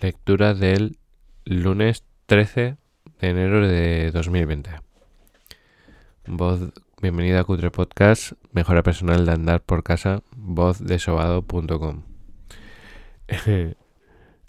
Lectura 0.00 0.54
del 0.54 0.98
lunes 1.44 2.04
13 2.26 2.76
de 3.20 3.28
enero 3.28 3.66
de 3.66 4.10
2020. 4.10 4.70
Voz, 6.26 6.72
bienvenida 7.00 7.40
a 7.40 7.44
Cutre 7.44 7.70
Podcast, 7.70 8.32
mejora 8.52 8.82
personal 8.82 9.24
de 9.24 9.32
andar 9.32 9.62
por 9.62 9.82
casa, 9.82 10.22
voz 10.36 10.84
de 10.84 10.98
sobado.com. 10.98 12.02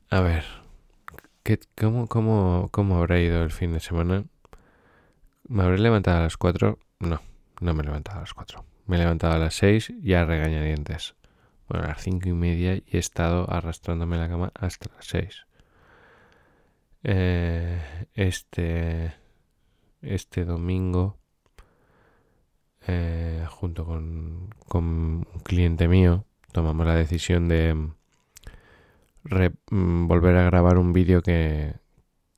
a 0.10 0.19
ver, 0.19 0.44
¿qué, 1.44 1.59
cómo, 1.79 2.07
cómo, 2.07 2.69
¿cómo 2.71 2.97
habrá 2.97 3.19
ido 3.19 3.43
el 3.43 3.51
fin 3.51 3.71
de 3.71 3.79
semana? 3.79 4.25
¿Me 5.47 5.63
habré 5.63 5.77
levantado 5.77 6.17
a 6.17 6.23
las 6.23 6.37
4? 6.37 6.79
No, 6.99 7.21
no 7.62 7.73
me 7.73 7.83
he 7.83 7.85
levantado 7.85 8.17
a 8.17 8.21
las 8.21 8.33
4. 8.33 8.65
Me 8.87 8.96
he 8.96 8.99
levantado 8.99 9.35
a 9.35 9.37
las 9.37 9.53
6 9.53 9.93
ya 10.01 10.25
regañadientes 10.25 11.15
bueno, 11.68 11.86
a 11.86 11.90
las 11.90 12.02
cinco 12.02 12.29
y 12.29 12.34
media 12.34 12.76
y 12.76 12.84
he 12.92 12.97
estado 12.97 13.50
arrastrándome 13.52 14.18
la 14.18 14.29
cama 14.29 14.52
hasta 14.56 14.94
las 14.96 15.06
seis. 15.06 15.46
Eh, 17.04 18.08
este, 18.14 19.14
este 20.02 20.46
domingo, 20.46 21.18
eh, 22.88 23.46
junto 23.50 23.86
con, 23.86 24.50
con, 24.68 24.84
un 24.86 25.40
cliente 25.44 25.88
mío, 25.88 26.26
tomamos 26.52 26.86
la 26.88 26.96
decisión 26.96 27.48
de 27.48 27.73
mm, 29.72 30.08
volver 30.08 30.38
a 30.38 30.45
grabar 30.45 30.78
un 30.78 30.94
vídeo 30.94 31.22
que, 31.22 31.76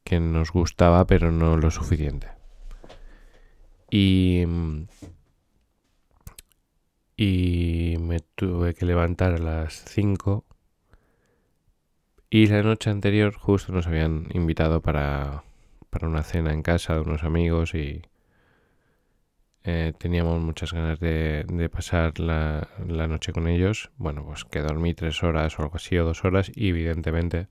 que 0.04 0.20
nos 0.20 0.52
gustaba, 0.52 1.05
pero 1.05 1.32
no 1.32 1.57
lo 1.57 1.71
suficiente. 1.71 2.27
Y 3.90 4.44
mm, 4.48 4.88
y 7.17 7.98
me 7.99 8.20
tuve 8.20 8.76
que 8.76 8.85
levantar 8.85 9.34
a 9.34 9.39
las 9.39 9.84
5 9.85 10.45
y 12.30 12.45
la 12.45 12.62
noche 12.62 12.91
anterior 12.91 13.34
justo 13.34 13.73
nos 13.73 13.88
habían 13.88 14.27
invitado 14.34 14.81
para, 14.81 15.43
para 15.90 16.07
una 16.07 16.23
cena 16.23 16.54
en 16.54 16.62
casa 16.62 16.93
de 16.93 17.01
unos 17.01 17.23
amigos 17.23 17.73
y 17.73 18.04
eh, 19.63 19.93
teníamos 19.98 20.40
muchas 20.41 20.73
ganas 20.73 20.99
de, 20.99 21.45
de 21.48 21.70
pasar 21.70 22.20
la, 22.20 22.70
la, 22.85 23.07
noche 23.07 23.34
con 23.34 23.48
ellos. 23.48 23.91
Bueno, 23.98 24.23
pues 24.23 24.45
que 24.45 24.62
dormí 24.62 24.93
tres 24.93 25.23
horas 25.23 25.57
o 25.57 25.63
algo 25.63 25.77
así 25.77 25.98
o 25.98 26.05
dos 26.05 26.23
horas 26.23 26.51
y 26.54 26.70
evidentemente 26.70 27.48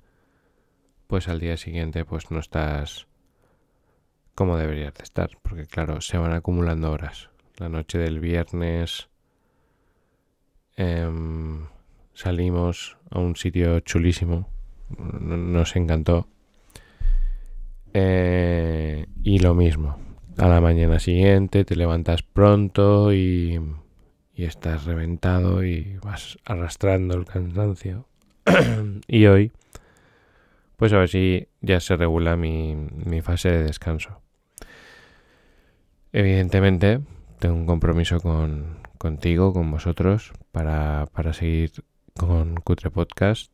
pues 1.06 1.28
al 1.28 1.40
día 1.40 1.56
siguiente 1.56 2.04
pues 2.04 2.30
no 2.30 2.38
estás 2.38 3.08
como 4.34 4.56
deberías 4.56 4.94
de 4.94 5.02
estar 5.02 5.30
porque 5.42 5.66
claro 5.66 6.00
se 6.00 6.18
van 6.18 6.32
acumulando 6.32 6.92
horas. 6.92 7.30
La 7.56 7.68
noche 7.68 7.98
del 7.98 8.20
viernes 8.20 9.08
Em, 10.76 11.66
salimos 12.12 12.98
a 13.10 13.18
un 13.18 13.34
sitio 13.36 13.80
chulísimo. 13.80 14.48
Nos 14.98 15.74
encantó. 15.76 16.28
Eh, 17.94 19.06
y 19.22 19.38
lo 19.38 19.54
mismo. 19.54 19.98
A 20.36 20.48
la 20.48 20.60
mañana 20.60 20.98
siguiente 20.98 21.64
te 21.64 21.76
levantas 21.76 22.22
pronto 22.22 23.12
y, 23.14 23.58
y 24.34 24.44
estás 24.44 24.84
reventado 24.84 25.64
y 25.64 25.96
vas 26.02 26.38
arrastrando 26.44 27.16
el 27.16 27.24
cansancio. 27.24 28.06
y 29.08 29.26
hoy, 29.26 29.52
pues 30.76 30.92
a 30.92 30.98
ver 30.98 31.08
si 31.08 31.48
ya 31.62 31.80
se 31.80 31.96
regula 31.96 32.36
mi, 32.36 32.74
mi 32.74 33.22
fase 33.22 33.50
de 33.50 33.62
descanso. 33.62 34.20
Evidentemente, 36.12 37.00
tengo 37.38 37.56
un 37.56 37.66
compromiso 37.66 38.20
con, 38.20 38.78
contigo, 38.98 39.52
con 39.52 39.70
vosotros, 39.70 40.32
para, 40.56 41.04
para 41.12 41.34
seguir 41.34 41.70
con 42.18 42.54
Cutre 42.54 42.90
Podcast. 42.90 43.52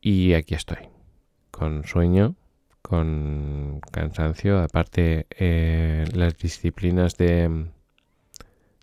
Y 0.00 0.32
aquí 0.32 0.54
estoy, 0.54 0.88
con 1.50 1.84
sueño, 1.84 2.34
con 2.80 3.82
cansancio. 3.92 4.58
Aparte, 4.58 5.26
eh, 5.38 6.06
las 6.14 6.38
disciplinas 6.38 7.18
de, 7.18 7.66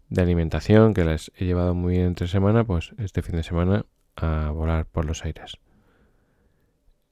de 0.09 0.21
alimentación 0.21 0.93
que 0.93 1.03
las 1.03 1.31
he 1.35 1.45
llevado 1.45 1.73
muy 1.73 1.93
bien 1.93 2.05
entre 2.05 2.27
semana, 2.27 2.63
pues 2.63 2.91
este 2.99 3.23
fin 3.23 3.37
de 3.37 3.43
semana 3.43 3.87
a 4.15 4.51
volar 4.51 4.85
por 4.85 5.05
los 5.05 5.25
aires. 5.25 5.57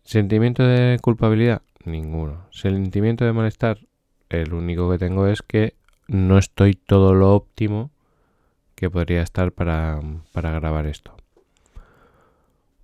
¿Sentimiento 0.03 0.61
de 0.61 0.99
culpabilidad? 1.01 1.63
Ninguno. 1.85 2.45
¿Sentimiento 2.51 3.25
de 3.25 3.33
malestar? 3.33 3.79
El 4.29 4.53
único 4.53 4.91
que 4.91 4.99
tengo 4.99 5.25
es 5.25 5.41
que 5.41 5.73
no 6.07 6.37
estoy 6.37 6.75
todo 6.75 7.15
lo 7.15 7.33
óptimo 7.33 7.89
que 8.83 8.89
podría 8.89 9.21
estar 9.21 9.53
para, 9.53 10.01
para 10.33 10.51
grabar 10.51 10.87
esto. 10.87 11.15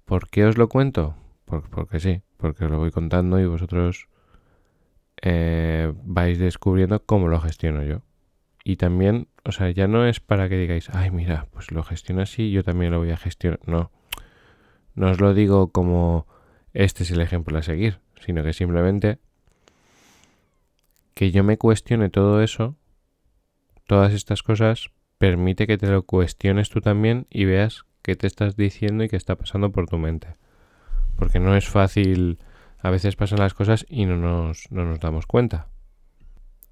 ¿Por 0.06 0.30
qué 0.30 0.46
os 0.46 0.58
lo 0.58 0.70
cuento? 0.70 1.18
porque 1.46 2.00
sí, 2.00 2.22
porque 2.38 2.64
os 2.64 2.72
lo 2.72 2.78
voy 2.78 2.90
contando 2.90 3.38
y 3.38 3.46
vosotros 3.46 4.08
eh, 5.22 5.92
vais 6.04 6.40
descubriendo 6.40 7.04
cómo 7.04 7.28
lo 7.28 7.42
gestiono 7.42 7.84
yo. 7.84 8.02
Y 8.64 8.78
también, 8.78 9.28
o 9.44 9.52
sea, 9.52 9.72
ya 9.72 9.90
no 9.90 10.06
es 10.06 10.22
para 10.22 10.48
que 10.48 10.56
digáis, 10.56 10.90
ay, 10.92 11.12
mira, 11.12 11.48
pues 11.52 11.70
lo 11.70 11.84
gestiono 11.84 12.22
así, 12.22 12.50
yo 12.50 12.64
también 12.64 12.94
lo 12.94 13.00
voy 13.00 13.12
a 13.12 13.18
gestionar. 13.18 13.60
No, 13.66 13.92
no 14.96 15.12
os 15.12 15.20
lo 15.20 15.34
digo 15.34 15.74
como 15.74 16.28
este 16.74 17.04
es 17.04 17.12
el 17.12 17.20
ejemplo 17.20 17.58
a 17.58 17.62
seguir, 17.62 18.00
sino 18.22 18.42
que 18.42 18.54
simplemente 18.54 19.20
que 21.14 21.32
yo 21.32 21.44
me 21.44 21.58
cuestione 21.58 22.10
todo 22.10 22.42
eso, 22.42 22.78
todas 23.86 24.14
estas 24.14 24.44
cosas, 24.44 24.92
permite 25.20 25.68
que 25.68 25.78
te 25.78 25.88
lo 25.88 26.04
cuestiones 26.04 26.70
tú 26.70 26.82
también 26.82 27.28
y 27.30 27.46
veas 27.46 27.86
qué 28.02 28.16
te 28.16 28.26
estás 28.26 28.56
diciendo 28.56 29.04
y 29.04 29.10
qué 29.10 29.18
está 29.18 29.36
pasando 29.36 29.72
por 29.72 29.88
tu 29.88 30.00
mente. 30.00 30.38
Porque 31.18 31.40
no 31.40 31.56
es 31.56 31.68
fácil, 31.68 32.40
a 32.80 32.90
veces 32.90 33.16
pasan 33.16 33.40
las 33.40 33.54
cosas 33.54 33.86
y 33.90 34.06
no 34.06 34.16
nos, 34.16 34.72
no 34.72 34.86
nos 34.86 35.00
damos 35.00 35.28
cuenta. 35.28 35.68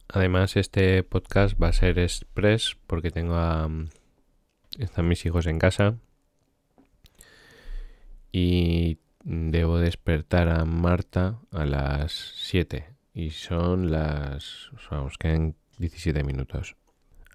Además, 0.08 0.56
este 0.56 1.04
podcast 1.04 1.62
va 1.62 1.68
a 1.68 1.74
ser 1.74 2.00
express 2.00 2.78
porque 2.88 3.12
tengo 3.12 3.36
a... 3.36 3.70
Están 4.80 5.08
mis 5.08 5.26
hijos 5.26 5.46
en 5.48 5.60
casa 5.60 5.98
y 8.32 9.00
debo 9.24 9.80
despertar 9.80 10.48
a 10.48 10.64
Marta 10.64 11.40
a 11.52 11.66
las 11.66 12.14
7 12.36 12.86
y 13.14 13.32
son 13.32 13.92
las... 13.92 14.70
Vamos, 14.90 15.18
quedan 15.18 15.56
17 15.80 16.24
minutos. 16.24 16.78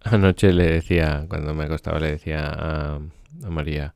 Anoche 0.04 0.52
le 0.52 0.66
decía, 0.66 1.26
cuando 1.28 1.54
me 1.54 1.64
acostaba, 1.64 2.00
le 2.00 2.12
decía 2.12 2.50
a, 2.52 3.00
María, 3.48 3.94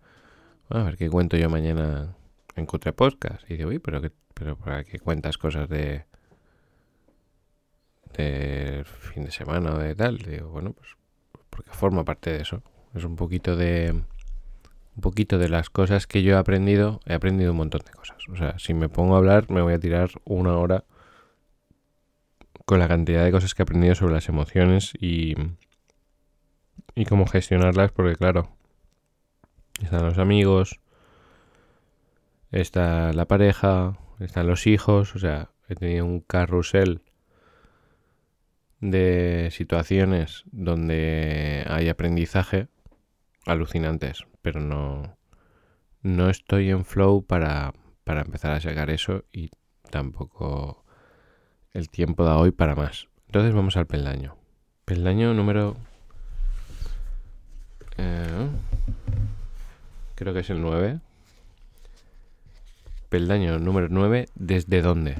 a 0.68 0.82
ver 0.82 0.96
qué 0.96 1.10
cuento 1.10 1.36
yo 1.36 1.50
mañana 1.50 2.14
en 2.54 2.66
Cutre 2.66 2.92
Podcast. 2.92 3.48
Y 3.50 3.56
digo, 3.56 3.70
uy, 3.70 3.78
pero, 3.78 4.00
pero 4.34 4.56
¿para 4.56 4.84
qué 4.84 4.98
cuentas 4.98 5.38
cosas 5.38 5.68
de 5.68 6.04
de 8.16 8.84
fin 8.86 9.24
de 9.24 9.30
semana 9.30 9.74
o 9.74 9.78
de 9.78 9.94
tal? 9.94 10.18
digo, 10.18 10.48
bueno, 10.48 10.72
pues 10.72 10.96
porque 11.50 11.70
forma 11.70 12.04
parte 12.04 12.30
de 12.30 12.42
eso. 12.42 12.62
Es 12.94 13.04
un 13.04 13.16
poquito 13.16 13.56
de 13.56 13.92
un 13.92 15.00
poquito 15.02 15.38
de 15.38 15.48
las 15.48 15.70
cosas 15.70 16.06
que 16.06 16.22
yo 16.22 16.34
he 16.34 16.38
aprendido. 16.38 17.00
He 17.06 17.14
aprendido 17.14 17.52
un 17.52 17.58
montón 17.58 17.82
de 17.84 17.92
cosas. 17.92 18.16
O 18.30 18.36
sea, 18.36 18.58
si 18.58 18.74
me 18.74 18.88
pongo 18.88 19.14
a 19.14 19.18
hablar, 19.18 19.50
me 19.50 19.62
voy 19.62 19.74
a 19.74 19.80
tirar 19.80 20.10
una 20.24 20.56
hora 20.56 20.84
con 22.64 22.78
la 22.78 22.88
cantidad 22.88 23.24
de 23.24 23.32
cosas 23.32 23.54
que 23.54 23.62
he 23.62 23.64
aprendido 23.64 23.94
sobre 23.94 24.14
las 24.14 24.28
emociones 24.28 24.92
y 24.98 25.34
y 26.96 27.04
cómo 27.04 27.26
gestionarlas, 27.26 27.92
porque 27.92 28.16
claro, 28.16 28.56
están 29.80 30.04
los 30.04 30.18
amigos, 30.18 30.80
está 32.50 33.12
la 33.12 33.26
pareja, 33.26 33.98
están 34.18 34.48
los 34.48 34.66
hijos, 34.66 35.14
o 35.14 35.18
sea, 35.18 35.50
he 35.68 35.74
tenido 35.74 36.06
un 36.06 36.20
carrusel 36.20 37.02
de 38.80 39.50
situaciones 39.52 40.44
donde 40.50 41.64
hay 41.68 41.88
aprendizaje 41.88 42.68
alucinantes, 43.44 44.24
pero 44.40 44.60
no, 44.60 45.18
no 46.02 46.30
estoy 46.30 46.70
en 46.70 46.86
flow 46.86 47.24
para, 47.26 47.74
para 48.04 48.22
empezar 48.22 48.52
a 48.52 48.60
sacar 48.60 48.88
eso 48.88 49.24
y 49.30 49.50
tampoco 49.90 50.84
el 51.74 51.90
tiempo 51.90 52.24
da 52.24 52.38
hoy 52.38 52.52
para 52.52 52.74
más. 52.74 53.08
Entonces 53.26 53.54
vamos 53.54 53.76
al 53.76 53.86
peldaño. 53.86 54.36
Peldaño 54.86 55.34
número 55.34 55.76
eh, 57.98 58.48
creo 60.14 60.34
que 60.34 60.40
es 60.40 60.50
el 60.50 60.60
9. 60.60 60.98
Peldaño 63.08 63.58
número 63.58 63.88
9. 63.90 64.28
¿Desde 64.34 64.82
dónde? 64.82 65.16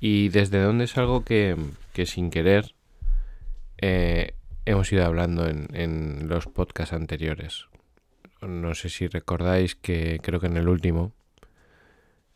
Y 0.00 0.28
desde 0.28 0.60
dónde 0.60 0.84
es 0.84 0.96
algo 0.98 1.24
que, 1.24 1.56
que 1.92 2.06
sin 2.06 2.30
querer 2.30 2.74
eh, 3.78 4.34
hemos 4.64 4.92
ido 4.92 5.04
hablando 5.04 5.48
en, 5.48 5.68
en 5.74 6.28
los 6.28 6.46
podcasts 6.46 6.92
anteriores. 6.92 7.66
No 8.40 8.74
sé 8.74 8.88
si 8.88 9.06
recordáis 9.06 9.76
que 9.76 10.18
creo 10.22 10.40
que 10.40 10.48
en 10.48 10.56
el 10.56 10.68
último 10.68 11.12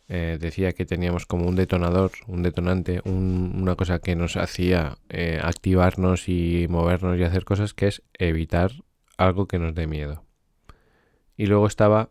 eh, 0.09 0.39
decía 0.41 0.73
que 0.73 0.87
teníamos 0.87 1.27
como 1.27 1.47
un 1.49 1.57
detonador, 1.57 2.13
un 2.29 2.45
detonante, 2.45 3.01
una 3.05 3.75
cosa 3.75 3.99
que 3.99 4.15
nos 4.15 4.37
hacía 4.37 4.99
activarnos 5.43 6.29
y 6.29 6.67
movernos 6.69 7.19
y 7.19 7.25
hacer 7.25 7.45
cosas 7.45 7.75
que 7.75 7.89
es 7.89 8.03
evitar 8.15 8.71
algo 9.17 9.47
que 9.47 9.59
nos 9.59 9.75
dé 9.75 9.87
miedo. 9.87 10.25
Y 11.37 11.47
luego 11.47 11.67
estaba 11.67 12.11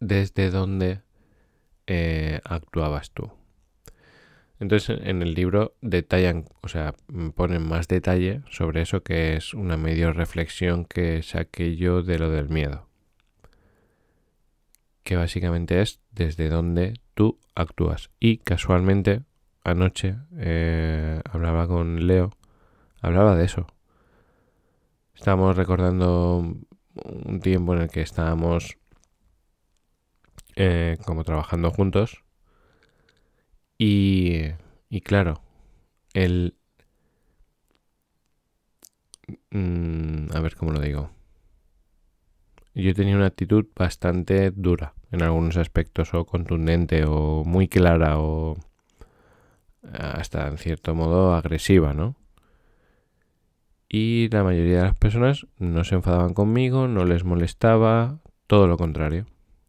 desde 0.00 0.50
dónde 0.50 1.02
eh, 1.86 2.40
actuabas 2.44 3.10
tú. 3.10 3.32
Entonces 4.60 4.98
en 5.02 5.22
el 5.22 5.34
libro 5.34 5.74
detallan, 5.80 6.46
o 6.62 6.68
sea, 6.68 6.94
ponen 7.34 7.66
más 7.66 7.88
detalle 7.88 8.42
sobre 8.50 8.82
eso 8.82 9.02
que 9.02 9.36
es 9.36 9.52
una 9.52 9.76
medio 9.76 10.12
reflexión 10.12 10.84
que 10.84 11.22
saqué 11.22 11.76
yo 11.76 12.02
de 12.02 12.18
lo 12.18 12.30
del 12.30 12.48
miedo. 12.48 12.88
Que 15.02 15.16
básicamente 15.16 15.82
es 15.82 16.00
desde 16.12 16.48
donde 16.48 16.94
tú 17.14 17.38
actúas. 17.54 18.10
Y 18.20 18.38
casualmente 18.38 19.22
anoche 19.64 20.16
eh, 20.38 21.20
hablaba 21.30 21.66
con 21.66 22.06
Leo, 22.06 22.30
hablaba 23.00 23.36
de 23.36 23.44
eso. 23.44 23.66
Estábamos 25.14 25.56
recordando 25.56 26.56
un 27.04 27.40
tiempo 27.40 27.74
en 27.74 27.82
el 27.82 27.90
que 27.90 28.02
estábamos 28.02 28.76
eh, 30.56 30.98
como 31.04 31.24
trabajando 31.24 31.70
juntos. 31.70 32.24
Y, 33.78 34.42
y 34.88 35.00
claro, 35.00 35.40
el... 36.12 36.56
Mm, 39.50 40.34
a 40.34 40.40
ver 40.40 40.56
cómo 40.56 40.72
lo 40.72 40.80
digo. 40.80 41.10
Yo 42.74 42.92
tenía 42.94 43.16
una 43.16 43.26
actitud 43.26 43.66
bastante 43.76 44.50
dura 44.50 44.94
en 45.12 45.22
algunos 45.22 45.56
aspectos, 45.56 46.12
o 46.12 46.26
contundente, 46.26 47.04
o 47.04 47.44
muy 47.44 47.68
clara, 47.68 48.18
o 48.18 48.56
hasta 49.92 50.48
en 50.48 50.58
cierto 50.58 50.94
modo 50.94 51.34
agresiva, 51.34 51.94
¿no? 51.94 52.16
Y 53.96 54.28
la 54.30 54.42
mayoría 54.42 54.78
de 54.78 54.82
las 54.82 54.98
personas 54.98 55.46
no 55.60 55.84
se 55.84 55.94
enfadaban 55.94 56.34
conmigo, 56.34 56.88
no 56.88 57.04
les 57.04 57.22
molestaba, 57.22 58.18
todo 58.48 58.66
lo 58.66 58.76
contrario. 58.76 59.26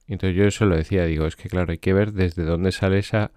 Entonces 0.07 0.35
yo 0.35 0.45
eso 0.45 0.65
lo 0.65 0.75
decía, 0.75 1.05
digo, 1.05 1.27
es 1.27 1.35
que 1.35 1.47
claro, 1.47 1.71
hay 1.71 1.77
que 1.77 1.93
ver 1.93 2.11
desde 2.11 2.43
dónde 2.43 2.71
sale 2.71 2.97
esa 2.97 3.29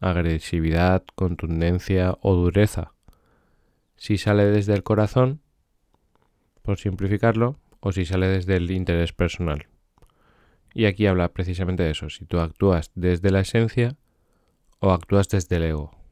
agresividad, 0.00 1.04
contundencia 1.14 2.18
o 2.22 2.34
dureza. 2.34 2.90
Si 3.94 4.18
sale 4.18 4.46
desde 4.46 4.74
el 4.74 4.82
corazón, 4.82 5.42
por 6.62 6.78
simplificarlo, 6.78 7.60
o 7.78 7.92
si 7.92 8.04
sale 8.04 8.26
desde 8.26 8.56
el 8.56 8.68
interés 8.72 9.12
personal. 9.12 9.68
Y 10.74 10.86
aquí 10.86 11.06
habla 11.06 11.28
precisamente 11.28 11.84
de 11.84 11.92
eso, 11.92 12.10
si 12.10 12.24
tú 12.24 12.40
actúas 12.40 12.90
desde 12.96 13.30
la 13.30 13.42
esencia 13.42 13.94
o 14.80 14.90
actúas 14.90 15.28
desde 15.28 15.54
el 15.54 15.62
ego. 15.62 16.05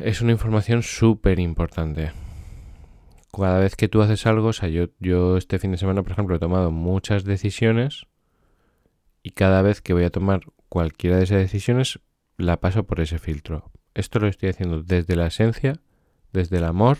Es 0.00 0.20
una 0.22 0.32
información 0.32 0.82
súper 0.82 1.38
importante 1.38 2.12
cada 3.32 3.58
vez 3.58 3.76
que 3.76 3.88
tú 3.88 4.02
haces 4.02 4.26
algo, 4.26 4.48
o 4.48 4.52
sea, 4.52 4.68
yo, 4.68 4.86
yo 4.98 5.36
este 5.36 5.58
fin 5.58 5.70
de 5.70 5.78
semana, 5.78 6.02
por 6.02 6.12
ejemplo, 6.12 6.36
he 6.36 6.40
tomado 6.40 6.70
muchas 6.70 7.24
decisiones 7.24 8.06
y 9.22 9.30
cada 9.30 9.62
vez 9.62 9.80
que 9.80 9.92
voy 9.92 10.04
a 10.04 10.10
tomar 10.10 10.40
cualquiera 10.68 11.16
de 11.16 11.24
esas 11.24 11.38
decisiones, 11.38 12.00
la 12.36 12.58
paso 12.60 12.84
por 12.84 13.00
ese 13.00 13.18
filtro. 13.18 13.70
Esto 13.94 14.18
lo 14.18 14.28
estoy 14.28 14.48
haciendo 14.48 14.82
desde 14.82 15.16
la 15.16 15.26
esencia, 15.26 15.80
desde 16.32 16.58
el 16.58 16.64
amor 16.64 16.98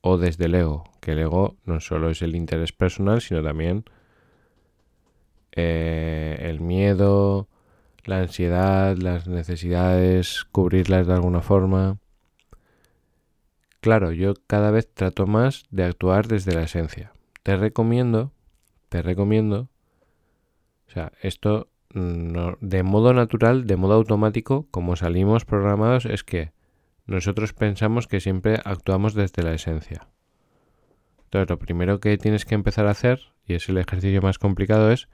o 0.00 0.18
desde 0.18 0.46
el 0.46 0.54
ego, 0.54 0.84
que 1.00 1.12
el 1.12 1.20
ego 1.20 1.56
no 1.64 1.80
solo 1.80 2.10
es 2.10 2.22
el 2.22 2.36
interés 2.36 2.72
personal, 2.72 3.20
sino 3.20 3.42
también 3.42 3.84
eh, 5.52 6.38
el 6.42 6.60
miedo, 6.60 7.48
la 8.04 8.20
ansiedad, 8.20 8.96
las 8.96 9.26
necesidades, 9.26 10.44
cubrirlas 10.50 11.06
de 11.06 11.14
alguna 11.14 11.40
forma. 11.40 11.98
Claro, 13.80 14.12
yo 14.12 14.34
cada 14.46 14.70
vez 14.70 14.92
trato 14.92 15.26
más 15.26 15.64
de 15.70 15.84
actuar 15.84 16.28
desde 16.28 16.54
la 16.54 16.62
esencia. 16.62 17.12
Te 17.42 17.56
recomiendo, 17.56 18.32
te 18.88 19.02
recomiendo, 19.02 19.68
o 20.88 20.90
sea, 20.90 21.12
esto 21.20 21.68
de 21.94 22.82
modo 22.82 23.12
natural, 23.12 23.66
de 23.66 23.76
modo 23.76 23.94
automático, 23.94 24.66
como 24.70 24.96
salimos 24.96 25.44
programados, 25.44 26.06
es 26.06 26.24
que 26.24 26.52
nosotros 27.06 27.52
pensamos 27.52 28.06
que 28.06 28.20
siempre 28.20 28.60
actuamos 28.64 29.14
desde 29.14 29.42
la 29.42 29.52
esencia. 29.52 30.08
Entonces, 31.24 31.50
lo 31.50 31.58
primero 31.58 32.00
que 32.00 32.16
tienes 32.18 32.44
que 32.44 32.54
empezar 32.54 32.86
a 32.86 32.92
hacer, 32.92 33.20
y 33.44 33.54
es 33.54 33.68
el 33.68 33.78
ejercicio 33.78 34.22
más 34.22 34.38
complicado, 34.38 34.90
es 34.90 35.08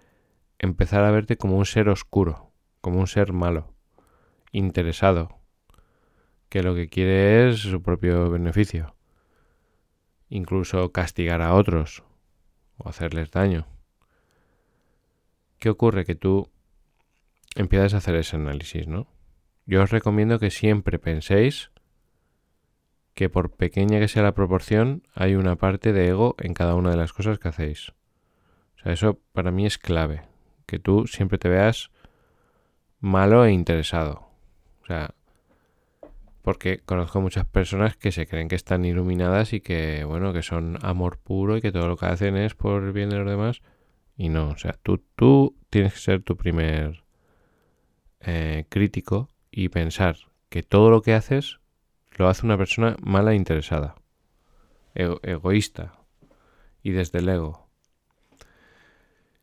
empezar 0.58 1.05
a 1.05 1.11
verte 1.11 1.37
como 1.37 1.56
un 1.56 1.64
ser 1.64 1.88
oscuro, 1.88 2.48
como 2.80 3.00
un 3.00 3.06
ser 3.06 3.32
malo, 3.32 3.75
interesado, 4.52 5.38
que 6.48 6.62
lo 6.62 6.75
que 6.75 6.88
quiere 6.88 7.48
es 7.48 7.60
su 7.60 7.82
propio 7.82 8.30
beneficio. 8.30 8.94
Incluso 10.28 10.92
castigar 10.92 11.42
a 11.42 11.54
otros 11.54 12.04
o 12.76 12.88
hacerles 12.88 13.30
daño. 13.30 13.66
¿Qué 15.58 15.70
ocurre? 15.70 16.04
Que 16.04 16.14
tú 16.14 16.50
empiezas 17.54 17.94
a 17.94 17.98
hacer 17.98 18.14
ese 18.14 18.36
análisis, 18.36 18.86
¿no? 18.86 19.08
Yo 19.66 19.82
os 19.82 19.90
recomiendo 19.90 20.38
que 20.38 20.50
siempre 20.50 20.98
penséis 20.98 21.70
que 23.14 23.28
por 23.28 23.50
pequeña 23.50 23.98
que 23.98 24.06
sea 24.06 24.22
la 24.22 24.32
proporción, 24.32 25.02
hay 25.12 25.34
una 25.34 25.56
parte 25.56 25.92
de 25.92 26.06
ego 26.06 26.36
en 26.38 26.54
cada 26.54 26.76
una 26.76 26.90
de 26.90 26.96
las 26.96 27.12
cosas 27.12 27.40
que 27.40 27.48
hacéis. 27.48 27.90
O 28.76 28.82
sea, 28.82 28.92
eso 28.92 29.19
para 29.32 29.50
mí 29.50 29.66
es 29.66 29.76
clave. 29.76 30.22
Que 30.66 30.78
tú 30.78 31.08
siempre 31.08 31.36
te 31.36 31.48
veas 31.48 31.90
malo 33.00 33.45
e 33.45 33.53
interesado. 33.53 34.29
O 34.83 34.87
sea, 34.87 35.15
porque 36.43 36.79
conozco 36.79 37.21
muchas 37.21 37.47
personas 37.47 37.97
que 37.97 38.12
se 38.12 38.27
creen 38.27 38.49
que 38.49 38.55
están 38.55 38.85
iluminadas 38.85 39.53
y 39.53 39.61
que, 39.61 40.05
bueno, 40.05 40.33
que 40.33 40.43
son 40.43 40.79
amor 40.83 41.19
puro 41.19 41.56
y 41.56 41.61
que 41.61 41.73
todo 41.73 41.89
lo 41.89 41.97
que 41.97 42.06
hacen 42.06 42.37
es 42.37 42.55
por 42.55 42.83
el 42.83 42.93
bien 42.93 43.11
de 43.11 43.19
los 43.19 43.29
demás. 43.29 43.61
Y 44.17 44.31
no, 44.31 44.50
o 44.50 44.56
sea, 44.56 44.75
tú, 44.83 45.05
tú 45.15 45.56
tienes 45.71 45.93
que 45.95 46.00
ser 46.00 46.23
tu 46.23 46.37
primer 46.37 47.05
eh, 48.21 48.65
crítico 48.69 49.29
y 49.50 49.69
pensar 49.69 50.17
que 50.49 50.62
todo 50.62 50.91
lo 50.91 51.03
que 51.03 51.15
haces 51.15 51.61
lo 52.17 52.29
hace 52.29 52.47
una 52.47 52.59
persona 52.59 52.97
mala 53.00 53.33
e 53.33 53.37
interesada, 53.37 53.95
egoísta 54.95 55.99
y 56.83 56.91
desde 56.91 57.21
el 57.21 57.29
ego. 57.29 57.69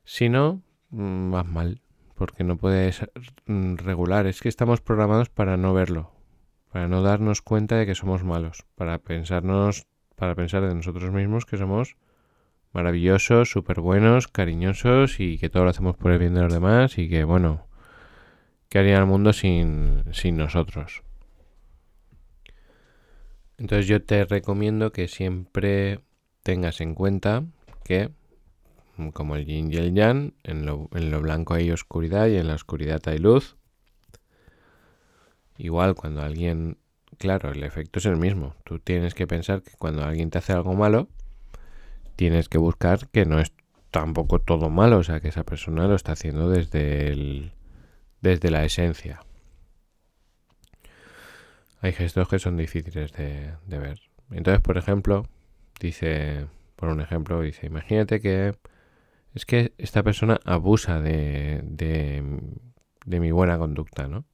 Si 0.03 0.27
no, 0.27 0.61
mm, 0.89 1.31
vas 1.31 1.45
mal, 1.45 1.81
porque 2.15 2.43
no 2.43 2.57
puedes 2.57 3.01
mm, 3.45 3.75
regular. 3.75 4.25
Es 4.25 4.41
que 4.41 4.49
estamos 4.49 4.81
programados 4.81 5.29
para 5.29 5.57
no 5.57 5.73
verlo 5.73 6.15
para 6.75 6.89
no 6.89 7.01
darnos 7.01 7.41
cuenta 7.41 7.77
de 7.77 7.85
que 7.85 7.95
somos 7.95 8.25
malos, 8.25 8.65
para 8.75 8.97
pensarnos, 8.97 9.87
para 10.17 10.35
pensar 10.35 10.67
de 10.67 10.75
nosotros 10.75 11.09
mismos 11.09 11.45
que 11.45 11.55
somos 11.55 11.95
maravillosos, 12.73 13.49
súper 13.49 13.79
buenos, 13.79 14.27
cariñosos 14.27 15.21
y 15.21 15.37
que 15.37 15.49
todo 15.49 15.63
lo 15.63 15.69
hacemos 15.69 15.95
por 15.95 16.11
el 16.11 16.19
bien 16.19 16.33
de 16.33 16.41
los 16.41 16.51
demás 16.51 16.97
y 16.97 17.07
que, 17.07 17.23
bueno, 17.23 17.65
¿qué 18.67 18.79
haría 18.79 18.97
el 18.97 19.05
mundo 19.05 19.31
sin, 19.31 20.03
sin 20.11 20.35
nosotros? 20.35 21.01
Entonces 23.57 23.87
yo 23.87 24.03
te 24.03 24.25
recomiendo 24.25 24.91
que 24.91 25.07
siempre 25.07 26.01
tengas 26.43 26.81
en 26.81 26.93
cuenta 26.93 27.45
que, 27.85 28.09
como 29.13 29.35
el 29.35 29.45
yin 29.45 29.71
y 29.71 29.77
el 29.77 29.93
yang, 29.93 30.33
en 30.43 30.65
lo, 30.65 30.89
en 30.93 31.11
lo 31.11 31.21
blanco 31.21 31.53
hay 31.53 31.71
oscuridad 31.71 32.27
y 32.27 32.37
en 32.37 32.47
la 32.47 32.55
oscuridad 32.55 33.01
hay 33.05 33.17
luz. 33.17 33.57
Igual 35.57 35.95
cuando 35.95 36.21
alguien, 36.21 36.77
claro, 37.17 37.51
el 37.51 37.63
efecto 37.63 37.99
es 37.99 38.05
el 38.05 38.17
mismo. 38.17 38.55
Tú 38.63 38.79
tienes 38.79 39.13
que 39.13 39.27
pensar 39.27 39.61
que 39.61 39.71
cuando 39.77 40.03
alguien 40.03 40.29
te 40.29 40.37
hace 40.37 40.53
algo 40.53 40.73
malo, 40.73 41.07
tienes 42.15 42.49
que 42.49 42.57
buscar 42.57 43.07
que 43.09 43.25
no 43.25 43.39
es 43.39 43.53
tampoco 43.91 44.39
todo 44.39 44.69
malo, 44.69 44.97
o 44.97 45.03
sea, 45.03 45.19
que 45.19 45.29
esa 45.29 45.43
persona 45.43 45.87
lo 45.87 45.95
está 45.95 46.13
haciendo 46.13 46.49
desde 46.49 47.07
el, 47.07 47.53
desde 48.21 48.51
la 48.51 48.65
esencia. 48.65 49.21
Hay 51.81 51.93
gestos 51.93 52.27
que 52.27 52.39
son 52.39 52.57
difíciles 52.57 53.13
de, 53.13 53.53
de 53.65 53.79
ver. 53.79 54.01
Entonces, 54.31 54.61
por 54.61 54.77
ejemplo, 54.77 55.27
dice, 55.79 56.47
por 56.75 56.89
un 56.89 56.99
ejemplo, 56.99 57.41
dice, 57.41 57.67
imagínate 57.67 58.19
que 58.19 58.55
es 59.35 59.45
que 59.45 59.73
esta 59.77 60.01
persona 60.01 60.39
abusa 60.45 61.01
de, 61.01 61.59
de, 61.63 63.19
mi 63.19 63.31
buena 63.31 63.57
conducta, 63.57 64.07
¿no? 64.07 64.25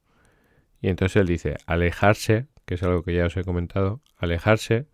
Y 0.80 0.90
entonces 0.90 1.16
él 1.18 1.28
dice, 1.28 1.58
alejarse, 1.66 2.48
que 2.66 2.76
es 2.76 2.84
algo 2.84 3.04
que 3.04 3.16
ya 3.16 3.26
os 3.26 3.36
he 3.36 3.44
comentado, 3.44 4.02
alejarse 4.16 4.88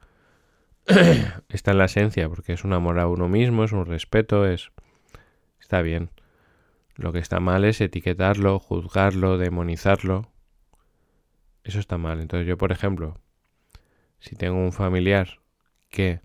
está 1.49 1.71
en 1.71 1.77
la 1.77 1.85
esencia, 1.85 2.29
porque 2.29 2.53
es 2.53 2.63
un 2.63 2.71
amor 2.71 2.99
a 2.99 3.07
uno 3.07 3.27
mismo, 3.27 3.65
es 3.65 3.73
un 3.73 3.85
respeto, 3.85 4.47
es... 4.47 4.71
Está 5.59 5.81
bien. 5.81 6.11
Lo 6.95 7.11
que 7.11 7.19
está 7.19 7.41
mal 7.41 7.65
es 7.65 7.81
etiquetarlo, 7.81 8.59
juzgarlo, 8.59 9.37
demonizarlo. 9.37 10.31
Eso 11.65 11.79
está 11.79 11.97
mal. 11.97 12.21
Entonces 12.21 12.47
yo, 12.47 12.57
por 12.57 12.71
ejemplo, 12.71 13.19
si 14.19 14.37
tengo 14.37 14.57
un 14.57 14.71
familiar 14.71 15.41
que 15.89 16.21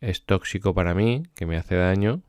es 0.00 0.24
tóxico 0.24 0.74
para 0.74 0.94
mí, 0.94 1.22
que 1.36 1.46
me 1.46 1.56
hace 1.56 1.76
daño, 1.76 2.24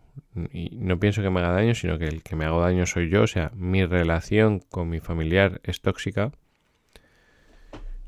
y 0.51 0.77
no 0.77 0.99
pienso 0.99 1.21
que 1.21 1.29
me 1.29 1.39
haga 1.39 1.51
daño, 1.51 1.75
sino 1.75 1.97
que 1.97 2.07
el 2.07 2.23
que 2.23 2.35
me 2.35 2.45
hago 2.45 2.61
daño 2.61 2.85
soy 2.85 3.09
yo, 3.09 3.23
o 3.23 3.27
sea, 3.27 3.51
mi 3.55 3.85
relación 3.85 4.59
con 4.59 4.89
mi 4.89 4.99
familiar 4.99 5.61
es 5.63 5.81
tóxica, 5.81 6.31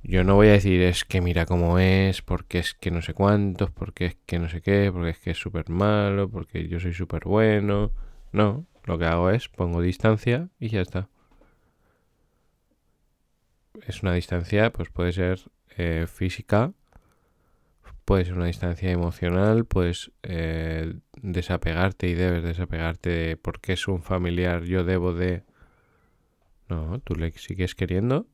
yo 0.05 0.25
no 0.25 0.35
voy 0.35 0.49
a 0.49 0.51
decir 0.51 0.81
es 0.81 1.05
que 1.05 1.21
mira 1.21 1.45
cómo 1.45 1.79
es, 1.79 2.21
porque 2.21 2.59
es 2.59 2.73
que 2.73 2.91
no 2.91 3.01
sé 3.01 3.13
cuántos, 3.13 3.71
porque 3.71 4.05
es 4.07 4.17
que 4.25 4.37
no 4.37 4.49
sé 4.49 4.61
qué, 4.61 4.91
porque 4.91 5.11
es 5.11 5.19
que 5.19 5.31
es 5.31 5.37
súper 5.37 5.69
malo, 5.69 6.29
porque 6.29 6.67
yo 6.67 6.79
soy 6.81 6.93
súper 6.93 7.23
bueno. 7.23 7.91
No, 8.33 8.65
Lo 8.83 8.97
que 8.97 9.05
hago 9.05 9.29
es 9.29 9.47
pongo 9.47 9.81
distancia 9.81 10.49
y 10.59 10.67
ya 10.69 10.81
está. 10.81 11.07
Es 13.87 14.03
una 14.03 14.13
distancia, 14.13 14.71
pues 14.71 14.89
puede 14.89 15.13
ser 15.13 15.39
eh, 15.77 16.05
física, 16.07 16.73
puede 18.03 18.25
ser 18.25 18.33
una 18.33 18.47
distancia 18.47 18.91
emocional, 18.91 19.65
pues 19.65 20.11
eh, 20.23 20.95
desapegarte 21.23 22.07
y 22.07 22.13
debes 22.13 22.43
desapegarte 22.43 23.09
de 23.09 23.37
porque 23.37 23.73
es 23.73 23.87
un 23.87 24.03
familiar, 24.03 24.63
yo 24.65 24.83
debo 24.83 25.13
de... 25.13 25.43
No, 26.69 26.99
tú 26.99 27.15
le 27.15 27.31
sigues 27.31 27.75
queriendo. 27.75 28.27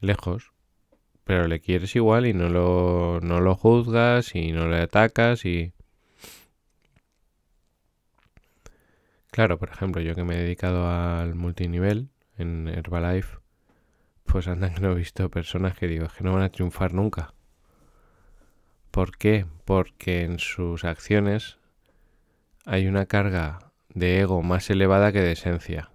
Lejos, 0.00 0.52
pero 1.24 1.46
le 1.48 1.60
quieres 1.60 1.94
igual 1.96 2.26
y 2.26 2.32
no 2.32 2.48
lo, 2.48 3.20
no 3.20 3.40
lo 3.40 3.54
juzgas 3.56 4.34
y 4.34 4.52
no 4.52 4.68
le 4.68 4.78
atacas 4.78 5.44
y... 5.44 5.72
Claro, 9.30 9.58
por 9.58 9.70
ejemplo, 9.70 10.00
yo 10.00 10.14
que 10.14 10.24
me 10.24 10.36
he 10.36 10.42
dedicado 10.42 10.88
al 10.88 11.34
multinivel 11.34 12.08
en 12.38 12.68
Herbalife, 12.68 13.38
pues 14.24 14.48
andan 14.48 14.74
que 14.74 14.80
no 14.80 14.92
he 14.92 14.94
visto 14.94 15.28
personas 15.30 15.76
que 15.76 15.88
digo, 15.88 16.06
que 16.16 16.24
no 16.24 16.32
van 16.32 16.42
a 16.42 16.48
triunfar 16.48 16.94
nunca. 16.94 17.34
¿Por 18.90 19.16
qué? 19.16 19.46
Porque 19.64 20.22
en 20.22 20.38
sus 20.38 20.84
acciones 20.84 21.58
hay 22.64 22.86
una 22.86 23.06
carga 23.06 23.72
de 23.90 24.20
ego 24.20 24.42
más 24.42 24.68
elevada 24.70 25.12
que 25.12 25.20
de 25.20 25.32
esencia. 25.32 25.90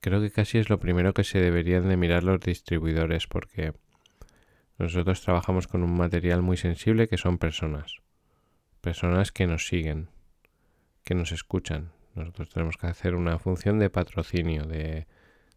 Creo 0.00 0.20
que 0.20 0.30
casi 0.30 0.58
es 0.58 0.68
lo 0.68 0.80
primero 0.80 1.14
que 1.14 1.24
se 1.24 1.38
deberían 1.38 1.88
de 1.88 1.96
mirar 1.96 2.24
los 2.24 2.40
distribuidores 2.40 3.26
porque 3.26 3.72
nosotros 4.78 5.22
trabajamos 5.22 5.68
con 5.68 5.82
un 5.82 5.96
material 5.96 6.42
muy 6.42 6.56
sensible 6.56 7.08
que 7.08 7.18
son 7.18 7.38
personas. 7.38 7.98
Personas 8.80 9.30
que 9.30 9.46
nos 9.46 9.68
siguen, 9.68 10.10
que 11.04 11.14
nos 11.14 11.30
escuchan, 11.30 11.92
nosotros 12.14 12.50
tenemos 12.50 12.76
que 12.76 12.88
hacer 12.88 13.14
una 13.14 13.38
función 13.38 13.78
de 13.78 13.90
patrocinio, 13.90 14.64
de, 14.64 15.06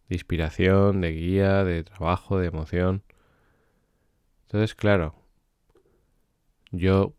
inspiración, 0.09 1.01
de 1.01 1.11
guía, 1.11 1.63
de 1.63 1.83
trabajo, 1.83 2.37
de 2.37 2.47
emoción. 2.47 3.03
Entonces, 4.43 4.75
claro, 4.75 5.15
yo 6.77 7.15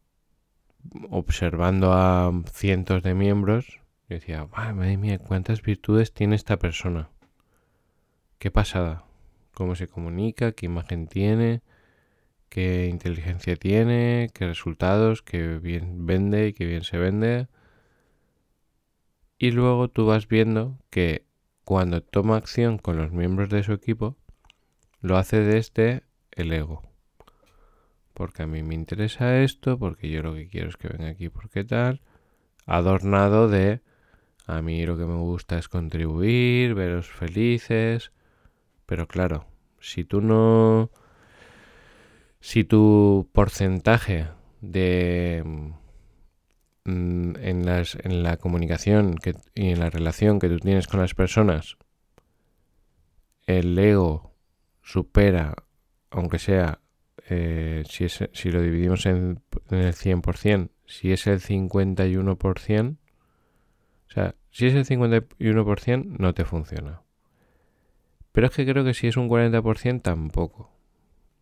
observando 1.11 1.93
a 1.93 2.33
cientos 2.53 3.03
de 3.03 3.15
miembros, 3.15 3.81
yo 4.09 4.15
decía, 4.15 4.47
madre 4.47 4.97
mía, 4.97 5.19
cuántas 5.19 5.63
virtudes 5.63 6.13
tiene 6.13 6.37
esta 6.37 6.59
persona. 6.59 7.11
Qué 8.39 8.51
pasada. 8.51 9.05
Cómo 9.53 9.75
se 9.75 9.89
comunica, 9.89 10.53
qué 10.53 10.67
imagen 10.67 11.09
tiene, 11.09 11.63
qué 12.49 12.87
inteligencia 12.87 13.57
tiene, 13.57 14.31
qué 14.35 14.47
resultados, 14.47 15.23
qué 15.23 15.59
bien 15.59 16.07
vende 16.07 16.49
y 16.49 16.53
qué 16.53 16.67
bien 16.67 16.85
se 16.85 16.99
vende. 16.99 17.49
Y 19.39 19.51
luego 19.51 19.89
tú 19.89 20.07
vas 20.07 20.29
viendo 20.29 20.79
que 20.91 21.27
cuando 21.65 22.03
toma 22.03 22.37
acción 22.37 22.79
con 22.79 22.97
los 22.97 23.13
miembros 23.13 23.49
de 23.49 23.63
su 23.63 23.73
equipo, 23.73 24.17
lo 25.01 25.17
hace 25.17 25.41
desde 25.41 26.03
el 26.33 26.53
ego. 26.53 26.83
Porque 28.17 28.43
a 28.43 28.47
mí 28.47 28.63
me 28.63 28.75
interesa 28.75 29.43
esto, 29.43 29.79
porque 29.79 30.09
yo 30.11 30.23
lo 30.23 30.35
que 30.35 30.49
quiero 30.49 30.69
es 30.71 30.77
que 30.77 30.89
venga 30.89 31.09
aquí, 31.09 31.29
porque 31.29 31.65
tal. 31.65 32.01
Adornado 32.67 33.49
de 33.49 33.83
a 34.47 34.63
mí 34.63 34.87
lo 34.87 34.97
que 34.97 35.05
me 35.05 35.17
gusta 35.17 35.59
es 35.59 35.69
contribuir, 35.69 36.75
veros 36.75 37.09
felices. 37.09 38.13
Pero 38.87 39.07
claro, 39.07 39.47
si 39.81 40.05
tú 40.05 40.21
no... 40.21 40.91
Si 42.41 42.65
tu 42.65 43.29
porcentaje 43.33 44.29
de 44.61 45.43
Mm, 46.87 47.33
en, 47.41 48.23
la 48.23 48.37
comunicación 48.37 49.17
y 49.57 49.71
en 49.71 49.81
la 49.81 49.91
relación 49.91 50.39
que 50.39 50.49
tú 50.49 50.61
tienes 50.61 50.87
con 50.87 51.01
las 51.01 51.15
personas, 51.15 51.77
el 53.47 53.77
ego 53.77 54.37
supera, 54.83 55.57
aunque 56.11 56.39
sea, 56.39 56.81
eh, 57.29 57.83
si, 57.89 58.09
si 58.09 58.51
lo 58.51 58.61
dividimos 58.61 59.07
en, 59.07 59.41
en 59.71 59.79
el 59.79 59.95
100%, 59.95 60.71
si 60.87 61.13
es 61.13 61.27
el 61.27 61.41
51%, 61.41 62.97
o 64.07 64.11
sea, 64.11 64.35
si 64.51 64.67
es 64.67 64.75
el 64.75 64.85
51% 64.85 66.05
no 66.05 66.35
te 66.35 66.45
funciona. 66.45 67.03
Pero 68.33 68.47
es 68.49 68.53
que 68.55 68.67
creo 68.67 68.85
que 68.85 68.95
si 68.95 69.07
es 69.07 69.17
un 69.17 69.29
40% 69.29 70.03
tampoco. 70.03 70.71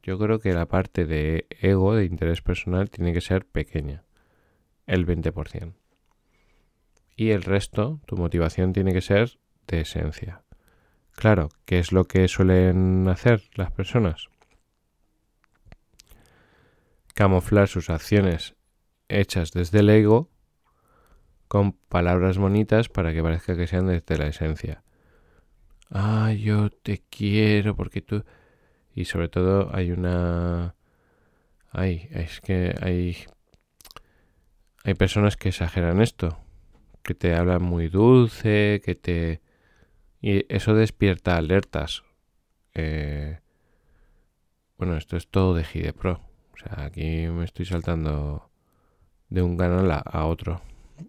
Yo 0.03 0.19
creo 0.19 0.39
que 0.39 0.53
la 0.53 0.67
parte 0.67 1.07
de 1.07 1.47
ego, 1.61 1.95
de 1.95 2.05
interés 2.05 2.43
personal, 2.43 2.91
tiene 2.91 3.13
que 3.13 3.21
ser 3.21 3.47
pequeña 3.47 4.05
el 4.87 5.07
20%. 5.07 5.75
Y 7.17 7.31
el 7.31 7.43
resto, 7.43 8.01
tu 8.07 8.17
motivación 8.17 8.73
tiene 8.73 8.93
que 8.93 9.01
ser 9.01 9.39
de 9.67 9.81
esencia. 9.81 10.43
Claro, 11.13 11.49
¿qué 11.65 11.79
es 11.79 11.93
lo 11.93 12.05
que 12.05 12.29
suelen 12.29 13.09
hacer 13.09 13.43
las 13.55 13.71
personas? 13.71 14.29
Camuflar 17.15 17.69
sus 17.69 17.91
acciones 17.91 18.55
hechas 19.09 19.53
desde 19.53 19.81
el 19.81 19.91
ego 19.91 20.31
con 21.49 21.73
palabras 21.73 22.39
bonitas 22.39 22.89
para 22.89 23.13
que 23.13 23.23
parezca 23.23 23.57
que 23.57 23.67
sean 23.67 23.87
desde 23.87 24.19
la 24.19 24.27
esencia. 24.27 24.83
Ah, 25.91 26.33
yo 26.33 26.71
te 26.71 27.03
quiero 27.09 27.77
porque 27.77 28.01
tú... 28.01 28.25
Y 28.95 29.07
sobre 29.07 29.29
todo 29.29 29.75
hay 29.75 29.91
una... 29.91 30.75
Ay, 31.71 32.09
es 32.13 32.41
que 32.41 32.75
hay 32.81 33.27
hay 34.87 34.93
personas 34.93 35.39
que 35.39 35.49
exageran 35.49 36.03
esto, 36.03 36.39
que 37.03 37.15
te 37.15 37.35
hablan 37.35 37.63
muy 37.63 37.89
dulce, 37.89 38.83
que 38.85 38.95
te... 38.95 39.41
Y 40.21 40.45
eso 40.55 40.75
despierta 40.75 41.39
alertas. 41.39 42.05
Eh, 42.75 43.41
bueno, 44.77 44.99
esto 44.99 45.17
es 45.17 45.27
todo 45.29 45.55
de 45.55 45.65
Gidepro. 45.65 46.21
O 46.55 46.57
sea, 46.57 46.85
aquí 46.85 47.27
me 47.27 47.45
estoy 47.45 47.67
saltando 47.67 48.49
de 49.29 49.43
un 49.43 49.57
canal 49.57 49.91
a, 49.91 50.27
otro. 50.27 50.61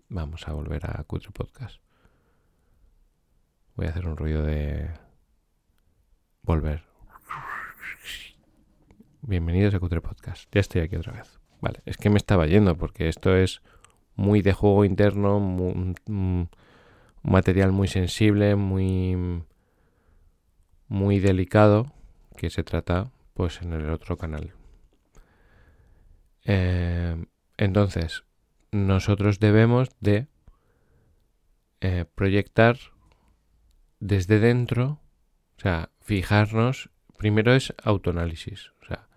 Vamos 0.09 0.47
a 0.47 0.53
volver 0.53 0.89
a 0.89 1.03
Cutre 1.03 1.29
Podcast. 1.31 1.79
Voy 3.75 3.85
a 3.85 3.89
hacer 3.89 4.07
un 4.07 4.17
ruido 4.17 4.41
de 4.41 4.89
volver. 6.41 6.83
Bienvenidos 9.21 9.75
a 9.75 9.79
Cutre 9.79 10.01
Podcast. 10.01 10.49
Ya 10.51 10.61
estoy 10.61 10.81
aquí 10.81 10.95
otra 10.95 11.13
vez. 11.13 11.39
Vale, 11.61 11.81
es 11.85 11.97
que 11.97 12.09
me 12.09 12.17
estaba 12.17 12.47
yendo 12.47 12.75
porque 12.75 13.07
esto 13.07 13.35
es 13.35 13.61
muy 14.15 14.41
de 14.41 14.53
juego 14.53 14.83
interno, 14.83 15.37
un 15.37 16.49
material 17.21 17.71
muy 17.71 17.87
sensible, 17.87 18.55
muy, 18.55 19.43
muy 20.87 21.19
delicado, 21.19 21.85
que 22.35 22.49
se 22.49 22.63
trata 22.63 23.11
pues 23.35 23.61
en 23.61 23.73
el 23.73 23.91
otro 23.91 24.17
canal. 24.17 24.55
Eh, 26.45 27.25
entonces, 27.57 28.23
nosotros 28.71 29.39
debemos 29.39 29.89
de 29.99 30.27
eh, 31.81 32.05
proyectar 32.15 32.77
desde 33.99 34.39
dentro, 34.39 35.01
o 35.57 35.61
sea, 35.61 35.89
fijarnos, 36.01 36.89
primero 37.17 37.53
es 37.53 37.73
autoanálisis, 37.83 38.71
o 38.81 38.85
sea, 38.85 39.07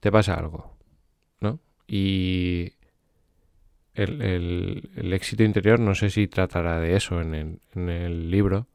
te 0.00 0.10
pasa 0.10 0.34
algo, 0.34 0.74
y 1.86 2.72
el, 3.94 5.12
éxito 5.12 5.42
interior, 5.42 5.78
no 5.78 5.94
sé 5.94 6.10
si 6.10 6.26
tratará 6.26 6.80
de 6.80 6.96
eso 6.96 7.20
en 7.20 7.60
el, 7.74 8.30
libro, 8.30 8.68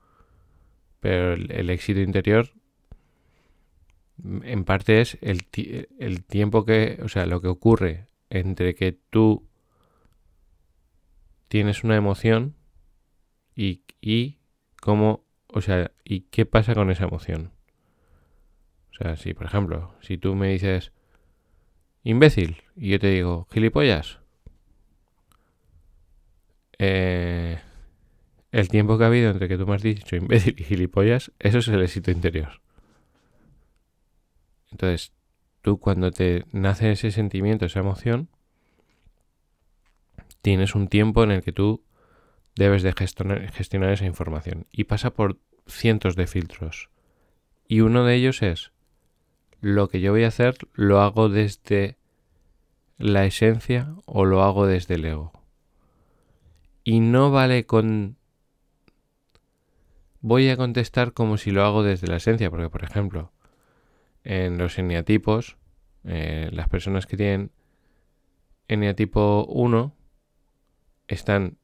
pero 1.00 1.34
el, 1.34 1.70
éxito 1.70 2.00
interior 2.00 2.52
en 4.24 4.64
parte 4.64 5.02
es 5.02 5.18
el, 5.22 5.48
el 6.00 6.24
tiempo 6.24 6.66
que, 6.66 7.00
o 7.04 7.10
sea, 7.10 7.26
lo 7.26 7.42
que 7.42 7.48
ocurre 7.48 8.08
entre 8.30 8.76
que 8.76 8.92
tú 8.92 9.48
tienes 11.48 11.84
una 11.84 11.96
emoción 11.96 12.56
y, 13.56 13.84
y 14.02 14.40
cómo, 14.82 15.26
o 15.48 15.62
sea, 15.62 15.92
y 16.04 16.22
qué 16.22 16.46
pasa 16.46 16.76
con 16.76 16.92
esa 16.92 17.06
emoción. 17.06 17.52
O 18.92 19.04
sea, 19.04 19.18
si 19.18 19.34
por 19.34 19.48
ejemplo, 19.48 19.96
si 20.02 20.18
tú 20.18 20.36
me 20.36 20.50
dices, 20.50 20.92
imbécil. 22.04 22.64
Y 22.76 22.90
yo 22.90 23.00
te 23.00 23.08
digo, 23.08 23.48
gilipollas. 23.52 24.20
Eh, 26.78 27.60
el 28.52 28.70
tiempo 28.70 28.98
que 28.98 29.04
ha 29.04 29.08
habido 29.08 29.32
entre 29.32 29.48
que 29.48 29.58
tú 29.58 29.68
me 29.68 29.76
has 29.76 29.84
dicho 29.84 30.16
imbécil 30.16 30.56
y 30.58 30.64
gilipollas, 30.64 31.32
eso 31.40 31.60
es 31.60 31.68
el 31.68 31.82
éxito 31.82 32.12
interior. 32.12 32.62
Entonces, 34.72 35.14
tú 35.62 35.80
cuando 35.80 36.12
te 36.12 36.46
nace 36.52 36.92
ese 36.92 37.12
sentimiento, 37.12 37.66
esa 37.66 37.80
emoción, 37.80 38.30
tienes 40.42 40.76
un 40.76 40.88
tiempo 40.88 41.24
en 41.24 41.32
el 41.32 41.44
que 41.44 41.52
tú 41.52 41.84
debes 42.56 42.84
de 42.84 42.94
gestionar, 42.94 43.52
gestionar 43.52 43.92
esa 43.92 44.06
información. 44.06 44.68
Y 44.72 44.86
pasa 44.86 45.12
por 45.12 45.38
cientos 45.68 46.16
de 46.16 46.28
filtros. 46.28 46.90
Y 47.68 47.82
uno 47.82 48.04
de 48.06 48.16
ellos 48.16 48.42
es, 48.42 48.72
lo 49.62 49.90
que 49.90 50.02
yo 50.02 50.12
voy 50.12 50.24
a 50.24 50.30
hacer 50.30 50.56
lo 50.74 51.02
hago 51.02 51.30
desde 51.30 51.98
la 52.98 53.26
esencia 53.26 53.94
o 54.06 54.26
lo 54.26 54.44
hago 54.44 54.66
desde 54.66 54.96
el 54.96 55.06
ego. 55.06 55.32
Y 56.84 57.00
no 57.00 57.32
vale 57.32 57.66
con... 57.66 58.18
Voy 60.22 60.50
a 60.50 60.58
contestar 60.58 61.14
como 61.14 61.38
si 61.38 61.52
lo 61.52 61.64
hago 61.64 61.84
desde 61.84 62.08
la 62.08 62.18
esencia, 62.18 62.50
porque 62.50 62.70
por 62.70 62.84
ejemplo, 62.84 63.32
en 64.24 64.58
los 64.58 64.78
eneatipos, 64.78 65.58
eh, 66.04 66.50
las 66.52 66.70
personas 66.70 67.06
que 67.06 67.18
tienen 67.18 67.52
eneatipo 68.68 69.46
1 69.50 69.96
están 71.08 71.58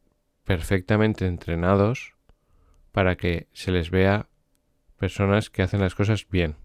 perfectamente 0.44 1.26
entrenados 1.28 2.16
para 2.92 3.16
que 3.16 3.48
se 3.54 3.72
les 3.72 3.92
vea 3.92 4.28
personas 4.98 5.50
que 5.50 5.62
hacen 5.62 5.82
las 5.82 5.96
cosas 5.96 6.28
bien, 6.30 6.56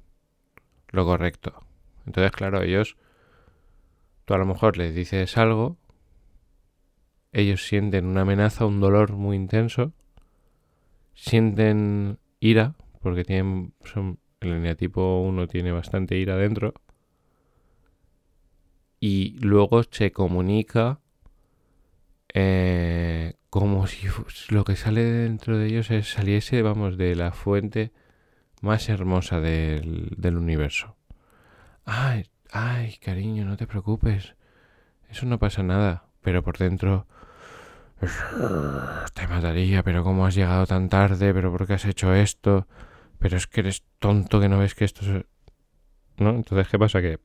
lo 0.89 1.05
correcto. 1.05 1.65
Entonces, 2.07 2.33
claro, 2.33 2.63
ellos, 2.63 2.97
tú 4.25 4.35
a 4.35 4.39
lo 4.39 4.47
mejor 4.47 4.77
les 4.77 4.95
dices 4.95 5.37
algo, 5.37 5.77
ellos 7.33 7.67
sienten 7.67 8.07
una 8.07 8.23
amenaza, 8.23 8.67
un 8.67 8.81
dolor 8.81 9.13
muy 9.13 9.37
intenso, 9.37 9.93
sienten 11.15 12.19
ira, 12.41 12.75
porque 13.01 13.25
tienen, 13.25 13.75
son, 13.85 14.19
el 14.41 14.53
eneatipo 14.53 15.21
1 15.23 15.47
tiene 15.49 15.73
bastante 15.73 16.17
ira 16.17 16.37
dentro, 16.37 16.75
y 18.99 19.39
luego 19.41 19.83
se 19.85 20.13
comunica 20.13 21.01
eh, 22.35 23.35
como 23.49 23.87
si 23.87 24.07
lo 24.51 24.65
que 24.65 24.77
sale 24.77 25.05
dentro 25.05 25.59
de 25.59 25.67
ellos 25.67 25.91
es, 25.91 26.11
saliese, 26.11 26.63
vamos, 26.63 26.97
de 26.97 27.15
la 27.17 27.33
fuente 27.33 27.93
más 28.61 28.89
hermosa 28.89 29.41
del, 29.41 30.11
del 30.17 30.37
universo. 30.37 30.97
Ay, 31.85 32.27
ay, 32.53 32.97
cariño, 33.03 33.45
no 33.45 33.57
te 33.57 33.67
preocupes. 33.67 34.37
Eso 35.09 35.27
no 35.27 35.39
pasa 35.39 35.63
nada. 35.63 36.05
Pero 36.23 36.43
por 36.43 36.59
dentro... 36.59 37.07
Te 39.15 39.27
mataría, 39.27 39.83
pero 39.83 40.03
¿cómo 40.05 40.25
has 40.25 40.35
llegado 40.35 40.67
tan 40.67 40.89
tarde? 40.89 41.35
¿Pero 41.35 41.51
por 41.51 41.67
qué 41.67 41.75
has 41.75 41.85
hecho 41.85 42.15
esto? 42.15 42.67
Pero 43.21 43.37
es 43.37 43.47
que 43.47 43.61
eres 43.61 43.85
tonto 44.01 44.41
que 44.41 44.49
no 44.49 44.59
ves 44.59 44.75
que 44.75 44.85
esto 44.85 45.03
es... 45.03 45.25
¿No? 46.17 46.31
Entonces, 46.31 46.67
¿qué 46.69 46.79
pasa? 46.79 47.01
Que... 47.01 47.21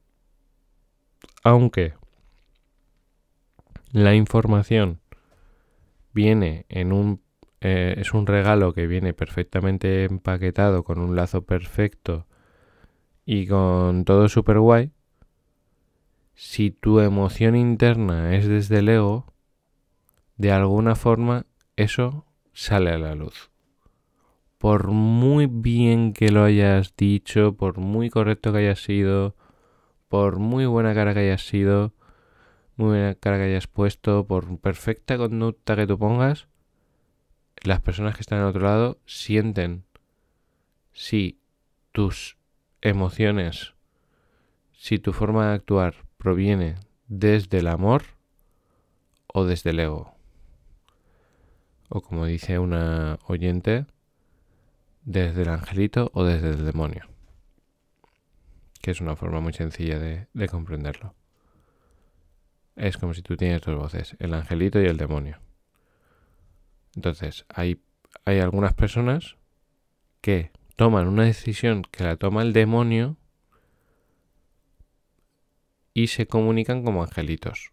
Aunque 1.44 1.96
la 3.92 4.14
información 4.14 5.00
viene 6.14 6.66
en 6.70 6.92
un 6.92 7.22
eh, 7.62 7.96
es 7.98 8.14
un 8.14 8.28
regalo 8.28 8.74
que 8.74 8.88
viene 8.88 9.14
perfectamente 9.14 10.04
empaquetado 10.04 10.84
con 10.84 11.00
un 11.00 11.16
lazo 11.16 11.46
perfecto 11.46 12.28
y 13.26 13.48
con 13.48 14.04
todo 14.04 14.28
super 14.28 14.60
guay 14.60 14.92
si 16.34 16.72
tu 16.72 17.00
emoción 17.00 17.56
interna 17.56 18.36
es 18.36 18.48
desde 18.48 18.80
el 18.80 18.90
ego 18.90 19.34
de 20.36 20.52
alguna 20.52 20.96
forma 20.96 21.46
eso 21.78 22.26
sale 22.54 22.92
a 22.92 22.98
la 22.98 23.16
luz 23.16 23.50
por 24.66 24.88
muy 24.88 25.46
bien 25.46 26.12
que 26.12 26.32
lo 26.32 26.44
hayas 26.44 26.96
dicho 26.98 27.54
por 27.56 27.78
muy 27.78 28.10
correcto 28.10 28.52
que 28.52 28.58
hayas 28.58 28.82
sido 28.82 29.36
por 30.08 30.40
muy 30.40 30.66
buena 30.66 30.96
cara 30.96 31.14
que 31.14 31.20
hayas 31.20 31.46
sido 31.46 31.94
muy 32.76 32.88
buena 32.88 33.14
cara 33.14 33.38
que 33.38 33.44
hayas 33.44 33.68
puesto, 33.68 34.26
por 34.26 34.58
perfecta 34.58 35.18
conducta 35.18 35.76
que 35.76 35.86
tú 35.86 36.00
pongas, 36.00 36.48
las 37.62 37.80
personas 37.82 38.16
que 38.16 38.22
están 38.22 38.40
al 38.40 38.48
otro 38.48 38.64
lado 38.64 38.98
sienten 39.06 39.84
si 40.94 41.38
tus 41.92 42.36
emociones, 42.82 43.76
si 44.74 44.98
tu 44.98 45.14
forma 45.14 45.50
de 45.50 45.54
actuar 45.54 45.94
proviene 46.18 46.74
desde 47.08 47.60
el 47.60 47.68
amor 47.68 48.02
o 49.28 49.46
desde 49.46 49.70
el 49.70 49.80
ego. 49.82 50.16
O 51.88 52.02
como 52.02 52.26
dice 52.26 52.58
una 52.58 53.20
oyente, 53.28 53.86
desde 55.06 55.44
el 55.44 55.50
angelito 55.50 56.12
o 56.14 56.24
desde 56.24 56.50
el 56.50 56.66
demonio. 56.66 57.08
Que 58.82 58.92
es 58.92 59.02
una 59.02 59.16
forma 59.16 59.40
muy 59.40 59.54
sencilla 59.54 59.98
de, 60.00 60.28
de 60.34 60.48
comprenderlo. 60.50 61.16
Es 62.76 62.98
como 62.98 63.14
si 63.14 63.22
tú 63.22 63.38
tienes 63.38 63.62
dos 63.62 63.78
voces, 63.78 64.16
el 64.20 64.34
angelito 64.34 64.82
y 64.82 64.86
el 64.86 64.98
demonio. 64.98 65.40
Entonces, 66.96 67.46
hay, 67.50 67.82
hay 68.26 68.40
algunas 68.40 68.74
personas 68.74 69.38
que 70.22 70.52
toman 70.76 71.08
una 71.08 71.24
decisión 71.24 71.84
que 71.84 72.04
la 72.04 72.18
toma 72.18 72.42
el 72.42 72.52
demonio 72.52 73.18
y 75.94 76.08
se 76.08 76.28
comunican 76.28 76.84
como 76.84 77.04
angelitos. 77.04 77.72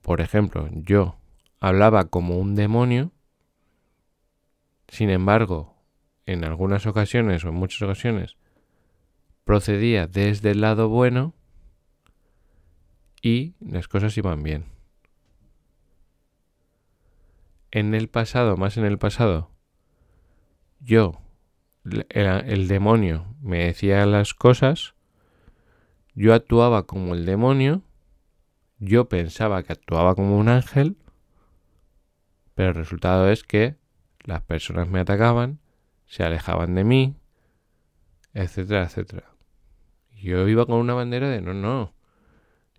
Por 0.00 0.20
ejemplo, 0.20 0.68
yo 0.72 1.18
hablaba 1.60 2.04
como 2.04 2.38
un 2.38 2.54
demonio, 2.54 3.12
sin 4.88 5.10
embargo, 5.10 5.76
en 6.26 6.44
algunas 6.44 6.86
ocasiones 6.86 7.44
o 7.44 7.48
en 7.48 7.54
muchas 7.54 7.80
ocasiones 7.82 8.36
procedía 9.44 10.06
desde 10.06 10.50
el 10.50 10.60
lado 10.60 10.90
bueno 10.90 11.32
y 13.22 13.54
las 13.60 13.88
cosas 13.88 14.14
iban 14.18 14.42
bien. 14.42 14.66
En 17.70 17.94
el 17.94 18.08
pasado, 18.08 18.58
más 18.58 18.76
en 18.76 18.84
el 18.84 18.98
pasado, 18.98 19.50
yo, 20.80 21.18
el, 22.10 22.68
demonio 22.68 23.34
me 23.40 23.64
decía 23.64 24.04
las 24.04 24.34
cosas, 24.34 24.94
yo 26.14 26.34
actuaba 26.34 26.86
como 26.86 27.14
el 27.14 27.24
demonio, 27.24 27.80
yo 28.78 29.08
pensaba 29.08 29.62
que 29.62 29.72
actuaba 29.72 30.14
como 30.14 30.36
un 30.36 30.50
ángel, 30.50 30.98
pero 32.54 32.68
el 32.68 32.74
resultado 32.74 33.30
es 33.30 33.44
que 33.44 33.77
las 34.28 34.42
personas 34.42 34.90
me 34.90 35.00
atacaban, 35.00 35.58
se 36.04 36.22
alejaban 36.22 36.74
de 36.74 36.84
mí, 36.84 37.16
etcétera, 38.34 38.82
etcétera. 38.84 39.32
Yo 40.20 40.46
iba 40.46 40.66
con 40.66 40.76
una 40.76 40.92
bandera 40.92 41.30
de 41.30 41.40
no, 41.40 41.54
no, 41.54 41.94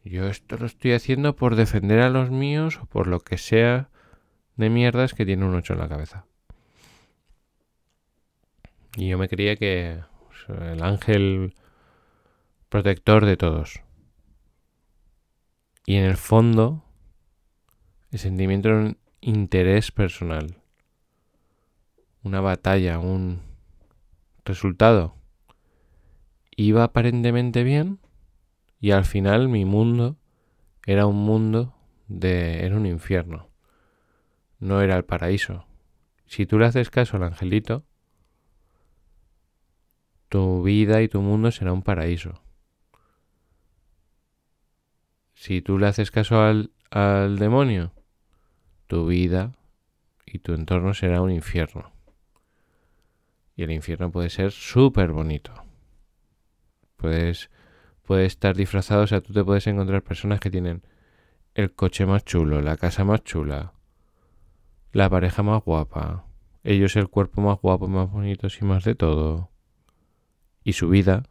yo 0.04 0.28
esto 0.28 0.58
lo 0.58 0.68
estoy 0.68 0.94
haciendo 0.94 1.36
por 1.36 1.56
defender 1.56 2.02
a 2.02 2.12
los 2.12 2.30
míos 2.30 2.78
o 2.80 2.86
por 2.86 3.08
lo 3.08 3.22
que 3.22 3.40
sea 3.40 3.90
de 4.58 4.70
mierdas 4.70 5.16
que 5.16 5.26
tiene 5.26 5.44
un 5.44 5.56
8 5.56 5.74
en 5.74 5.80
la 5.80 5.90
cabeza. 5.90 6.28
Y 8.96 9.08
yo 9.08 9.18
me 9.18 9.28
creía 9.28 9.56
que 9.56 10.04
el 10.50 10.84
ángel 10.84 11.56
protector 12.70 13.26
de 13.26 13.38
todos. 13.38 13.82
Y 15.88 15.96
en 15.96 16.04
el 16.04 16.18
fondo, 16.18 16.86
el 18.12 18.20
sentimiento 18.20 18.70
era 18.70 18.78
un 18.78 18.98
interés 19.22 19.92
personal. 19.92 20.59
Una 22.22 22.42
batalla, 22.42 23.00
un 23.00 23.42
resultado. 24.44 25.16
Iba 26.56 26.84
aparentemente 26.84 27.64
bien 27.64 28.00
y 28.80 28.92
al 28.92 29.06
final 29.06 29.48
mi 29.48 29.64
mundo 29.64 30.18
era 30.86 31.06
un 31.06 31.16
mundo 31.16 31.76
de... 32.08 32.66
era 32.66 32.76
un 32.76 32.86
infierno. 32.86 33.50
No 34.60 34.82
era 34.82 34.98
el 34.98 35.06
paraíso. 35.06 35.66
Si 36.26 36.46
tú 36.46 36.60
le 36.60 36.66
haces 36.66 36.90
caso 36.90 37.16
al 37.16 37.24
angelito, 37.24 37.86
tu 40.28 40.62
vida 40.62 41.02
y 41.02 41.08
tu 41.08 41.22
mundo 41.22 41.52
será 41.52 41.72
un 41.72 41.82
paraíso. 41.82 42.42
Si 45.34 45.62
tú 45.62 45.78
le 45.78 45.88
haces 45.88 46.12
caso 46.12 46.42
al, 46.42 46.72
al 46.92 47.40
demonio, 47.40 47.94
tu 48.88 49.08
vida 49.08 49.56
y 50.26 50.40
tu 50.40 50.54
entorno 50.54 50.94
será 50.94 51.22
un 51.22 51.32
infierno. 51.32 51.99
Y 53.60 53.64
el 53.64 53.72
infierno 53.72 54.10
puede 54.10 54.30
ser 54.30 54.54
súper 54.54 55.12
bonito. 55.12 55.52
Puedes 56.96 57.50
puede 58.04 58.26
estar 58.26 58.56
disfrazado, 58.56 59.04
o 59.04 59.08
sea, 59.08 59.20
tú 59.20 59.34
te 59.34 59.44
puedes 59.44 59.68
encontrar 59.68 60.02
personas 60.02 60.40
que 60.40 60.50
tienen 60.50 60.82
el 61.56 61.76
coche 61.76 62.06
más 62.06 62.24
chulo, 62.24 62.62
la 62.62 62.78
casa 62.78 63.04
más 63.04 63.22
chula, 63.26 63.74
la 64.94 65.10
pareja 65.10 65.44
más 65.44 65.62
guapa, 65.62 66.26
ellos 66.64 66.96
el 66.96 67.10
cuerpo 67.10 67.42
más 67.42 67.60
guapo, 67.60 67.90
más 67.90 68.10
bonito 68.10 68.48
y 68.48 68.64
más 68.64 68.86
de 68.86 68.96
todo. 68.96 69.52
Y 70.64 70.72
su 70.72 70.88
vida, 70.88 71.24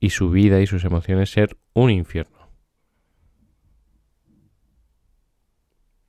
y 0.00 0.10
su 0.10 0.30
vida 0.30 0.60
y 0.60 0.66
sus 0.66 0.84
emociones 0.84 1.30
ser 1.30 1.56
un 1.74 1.92
infierno. 1.92 2.50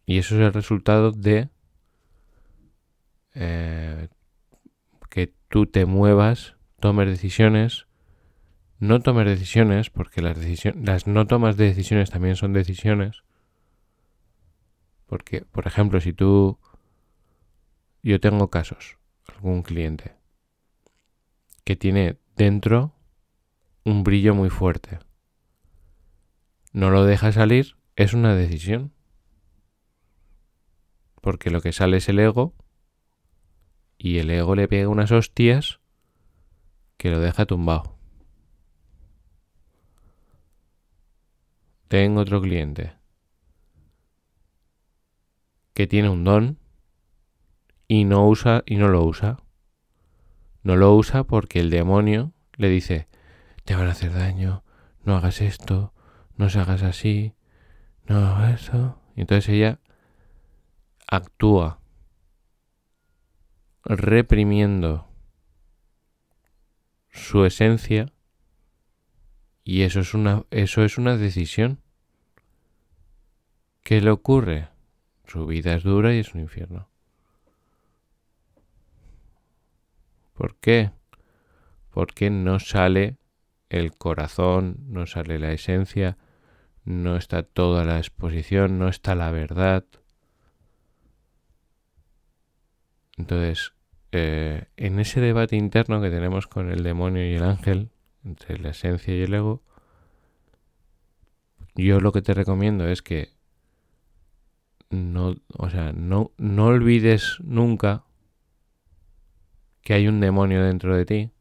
Y 0.07 0.17
eso 0.17 0.33
es 0.33 0.41
el 0.41 0.51
resultado 0.51 1.11
de 1.11 1.49
eh, 3.35 4.07
que 5.15 5.33
tú 5.47 5.65
te 5.65 5.85
muevas, 5.85 6.57
tomes 6.81 7.07
decisiones, 7.07 7.87
no 8.79 8.99
tomar 8.99 9.25
decisiones, 9.25 9.89
porque 9.89 10.21
las, 10.21 10.37
decisiones, 10.37 10.85
las 10.85 11.07
no 11.07 11.25
tomas 11.25 11.55
de 11.55 11.67
decisiones 11.67 12.09
también 12.09 12.35
son 12.35 12.51
decisiones. 12.51 13.23
Porque, 15.05 15.45
por 15.45 15.67
ejemplo, 15.67 16.01
si 16.01 16.11
tú... 16.11 16.59
Yo 18.03 18.19
tengo 18.19 18.49
casos, 18.49 18.97
algún 19.33 19.63
cliente, 19.63 20.17
que 21.63 21.77
tiene 21.77 22.19
dentro 22.35 22.93
un 23.85 24.03
brillo 24.03 24.35
muy 24.35 24.49
fuerte. 24.49 24.99
No 26.73 26.89
lo 26.89 27.05
deja 27.05 27.31
salir, 27.31 27.77
es 27.95 28.13
una 28.13 28.35
decisión. 28.35 28.91
Porque 31.21 31.51
lo 31.51 31.61
que 31.61 31.71
sale 31.71 31.97
es 31.97 32.09
el 32.09 32.19
ego 32.19 32.53
y 33.97 34.19
el 34.19 34.29
ego 34.29 34.55
le 34.55 34.67
pega 34.67 34.89
unas 34.89 35.11
hostias 35.11 35.79
que 36.97 37.09
lo 37.09 37.19
deja 37.19 37.45
tumbado. 37.45 37.97
Tengo 41.87 42.21
otro 42.21 42.41
cliente 42.41 42.93
que 45.73 45.87
tiene 45.87 46.09
un 46.09 46.23
don 46.23 46.57
y 47.87 48.05
no 48.05 48.27
usa 48.27 48.63
y 48.65 48.77
no 48.77 48.87
lo 48.87 49.03
usa. 49.03 49.39
No 50.63 50.75
lo 50.75 50.95
usa 50.95 51.25
porque 51.25 51.59
el 51.59 51.69
demonio 51.69 52.31
le 52.55 52.69
dice, 52.69 53.07
te 53.65 53.75
van 53.75 53.87
a 53.87 53.91
hacer 53.91 54.13
daño, 54.13 54.63
no 55.03 55.15
hagas 55.15 55.41
esto, 55.41 55.93
no 56.37 56.49
se 56.49 56.59
hagas 56.59 56.81
así, 56.81 57.33
no 58.07 58.17
hagas 58.17 58.63
eso. 58.63 58.99
Y 59.15 59.21
entonces 59.21 59.49
ella 59.49 59.79
actúa 61.07 61.79
reprimiendo 63.85 65.07
su 67.11 67.45
esencia 67.45 68.11
y 69.63 69.83
eso 69.83 70.01
es 70.01 70.13
una 70.13 70.43
eso 70.51 70.83
es 70.83 70.97
una 70.97 71.17
decisión. 71.17 71.79
¿Qué 73.83 74.01
le 74.01 74.09
ocurre? 74.09 74.69
Su 75.25 75.45
vida 75.45 75.75
es 75.75 75.83
dura 75.83 76.13
y 76.13 76.19
es 76.19 76.33
un 76.33 76.41
infierno. 76.41 76.89
¿Por 80.33 80.55
qué? 80.57 80.91
Porque 81.91 82.29
no 82.29 82.59
sale 82.59 83.17
el 83.69 83.95
corazón, 83.95 84.77
no 84.87 85.05
sale 85.05 85.39
la 85.39 85.51
esencia, 85.51 86.17
no 86.83 87.15
está 87.15 87.43
toda 87.43 87.85
la 87.85 87.97
exposición, 87.97 88.77
no 88.77 88.89
está 88.89 89.15
la 89.15 89.31
verdad. 89.31 89.85
Entonces, 93.17 93.74
eh, 94.17 94.67
en 94.77 94.99
ese 94.99 95.19
debate 95.19 95.57
interno 95.57 96.01
que 96.01 96.09
tenemos 96.09 96.47
con 96.47 96.71
el 96.71 96.83
demonio 96.83 97.29
y 97.29 97.35
el 97.35 97.43
ángel, 97.43 97.89
entre 98.23 98.57
la 98.57 98.69
esencia 98.69 99.13
y 99.13 99.21
el 99.21 99.33
ego, 99.33 99.61
yo 101.75 101.99
lo 101.99 102.13
que 102.13 102.21
te 102.21 102.33
recomiendo 102.33 102.87
es 102.87 103.01
que 103.01 103.33
no, 104.89 105.35
o 105.57 105.69
sea, 105.69 105.91
no, 105.91 106.31
no 106.37 106.67
olvides 106.67 107.39
nunca 107.43 108.05
que 109.81 109.93
hay 109.93 110.07
un 110.07 110.21
demonio 110.21 110.63
dentro 110.63 110.95
de 110.95 111.05
ti 111.05 111.31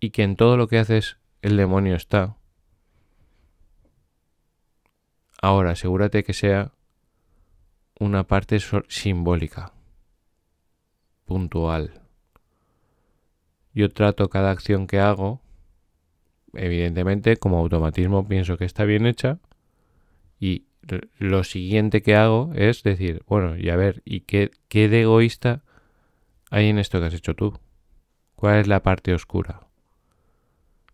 y 0.00 0.10
que 0.10 0.24
en 0.24 0.34
todo 0.34 0.56
lo 0.56 0.66
que 0.66 0.78
haces 0.78 1.18
el 1.42 1.56
demonio 1.56 1.94
está. 1.94 2.36
Ahora, 5.40 5.70
asegúrate 5.70 6.24
que 6.24 6.34
sea 6.34 6.72
una 8.00 8.26
parte 8.26 8.58
simbólica, 8.88 9.72
puntual. 11.30 11.92
Yo 13.72 13.88
trato 13.88 14.28
cada 14.30 14.50
acción 14.50 14.88
que 14.88 14.98
hago, 14.98 15.40
evidentemente 16.54 17.36
como 17.36 17.58
automatismo 17.58 18.26
pienso 18.26 18.58
que 18.58 18.64
está 18.64 18.82
bien 18.84 19.06
hecha 19.06 19.38
y 20.40 20.64
lo 21.18 21.44
siguiente 21.44 22.02
que 22.02 22.16
hago 22.16 22.50
es 22.56 22.82
decir, 22.82 23.22
bueno, 23.28 23.56
y 23.56 23.70
a 23.70 23.76
ver, 23.76 24.02
¿y 24.04 24.22
qué, 24.22 24.50
qué 24.66 24.88
de 24.88 25.02
egoísta 25.02 25.62
hay 26.50 26.66
en 26.66 26.80
esto 26.80 26.98
que 26.98 27.06
has 27.06 27.14
hecho 27.14 27.36
tú? 27.36 27.56
¿Cuál 28.34 28.58
es 28.58 28.66
la 28.66 28.82
parte 28.82 29.14
oscura? 29.14 29.68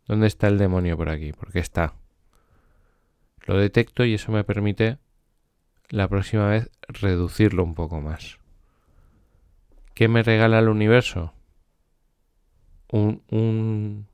¿Dónde 0.06 0.26
está 0.26 0.48
el 0.48 0.58
demonio 0.58 0.98
por 0.98 1.08
aquí? 1.08 1.32
Porque 1.32 1.60
está. 1.60 1.94
Lo 3.46 3.56
detecto 3.56 4.04
y 4.04 4.12
eso 4.12 4.32
me 4.32 4.44
permite 4.44 4.98
la 5.88 6.08
próxima 6.08 6.46
vez 6.48 6.70
reducirlo 6.88 7.64
un 7.64 7.74
poco 7.74 8.02
más. 8.02 8.38
¿Qué 9.96 10.08
me 10.08 10.22
regala 10.22 10.58
el 10.58 10.68
universo? 10.68 11.32
Un, 12.92 13.22
un, 13.30 14.06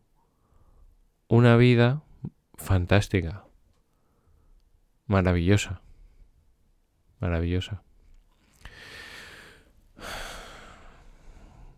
una 1.27 1.57
vida 1.57 2.05
fantástica, 2.55 3.47
maravillosa, 5.07 5.83
maravillosa. 7.18 7.83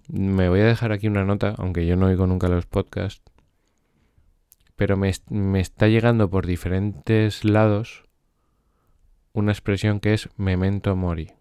Me 0.08 0.50
voy 0.50 0.60
a 0.60 0.66
dejar 0.66 0.92
aquí 0.92 1.08
una 1.08 1.24
nota, 1.24 1.54
aunque 1.56 1.86
yo 1.86 1.96
no 1.96 2.04
oigo 2.04 2.26
nunca 2.26 2.48
los 2.48 2.66
podcasts, 2.66 3.22
pero 4.76 4.98
me, 4.98 5.08
está 5.58 5.88
llegando 5.88 6.28
por 6.28 6.44
diferentes 6.44 7.42
lados 7.42 8.04
una 9.32 9.52
expresión 9.52 9.98
que 9.98 10.12
es 10.12 10.28
memento 10.36 10.94
mori. 10.94 11.32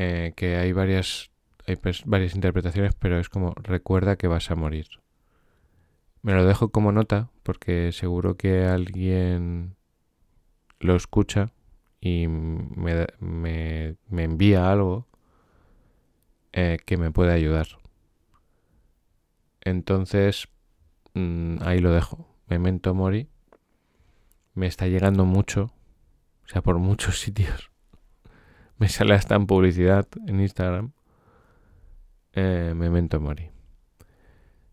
Eh, 0.00 0.32
que 0.36 0.54
hay 0.54 0.72
varias, 0.72 1.32
hay 1.66 1.76
varias 2.04 2.36
interpretaciones, 2.36 2.94
pero 2.94 3.18
es 3.18 3.28
como 3.28 3.52
recuerda 3.56 4.14
que 4.14 4.28
vas 4.28 4.48
a 4.52 4.54
morir. 4.54 4.86
Me 6.22 6.34
lo 6.34 6.46
dejo 6.46 6.68
como 6.68 6.92
nota 6.92 7.30
porque 7.42 7.90
seguro 7.90 8.36
que 8.36 8.64
alguien 8.64 9.74
lo 10.78 10.94
escucha 10.94 11.50
y 12.00 12.28
me, 12.28 13.08
me, 13.18 13.96
me 14.08 14.22
envía 14.22 14.70
algo 14.70 15.08
eh, 16.52 16.78
que 16.86 16.96
me 16.96 17.10
puede 17.10 17.32
ayudar. 17.32 17.66
Entonces, 19.62 20.46
mm, 21.14 21.56
ahí 21.62 21.80
lo 21.80 21.90
dejo. 21.90 22.24
Memento 22.46 22.94
Mori. 22.94 23.26
Me 24.54 24.68
está 24.68 24.86
llegando 24.86 25.24
mucho. 25.24 25.72
O 26.44 26.48
sea, 26.48 26.62
por 26.62 26.78
muchos 26.78 27.18
sitios. 27.20 27.67
me 28.80 28.88
sale 28.88 29.14
hasta 29.14 29.34
en 29.34 29.46
publicidad 29.46 30.06
en 30.26 30.40
Instagram. 30.40 30.92
Eh, 32.32 32.72
Memento 32.76 33.20
Mori. 33.20 33.50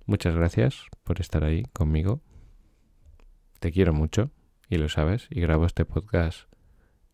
Muchas 0.06 0.36
gracias 0.36 0.86
por 1.04 1.20
estar 1.20 1.44
ahí 1.44 1.64
conmigo. 1.74 2.22
Te 3.60 3.72
quiero 3.72 3.94
mucho 3.94 4.30
y 4.70 4.78
lo 4.78 4.90
sabes. 4.90 5.28
Y 5.32 5.42
grabo 5.42 5.66
este 5.66 5.86
podcast 5.86 6.48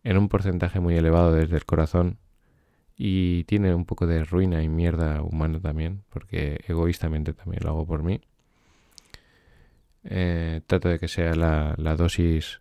en 0.04 0.18
un 0.18 0.28
porcentaje 0.28 0.80
muy 0.80 0.94
elevado 0.94 1.32
desde 1.32 1.56
el 1.56 1.64
corazón 1.64 2.18
y 2.94 3.44
tiene 3.44 3.74
un 3.74 3.86
poco 3.86 4.06
de 4.06 4.24
ruina 4.24 4.62
y 4.62 4.68
mierda 4.68 5.22
humana 5.22 5.60
también, 5.60 6.02
porque 6.10 6.60
egoístamente 6.66 7.32
también 7.32 7.62
lo 7.64 7.70
hago 7.70 7.86
por 7.86 8.02
mí. 8.02 8.20
Eh, 10.04 10.60
trato 10.66 10.88
de 10.90 10.98
que 10.98 11.08
sea 11.08 11.34
la, 11.34 11.74
la 11.78 11.96
dosis 11.96 12.60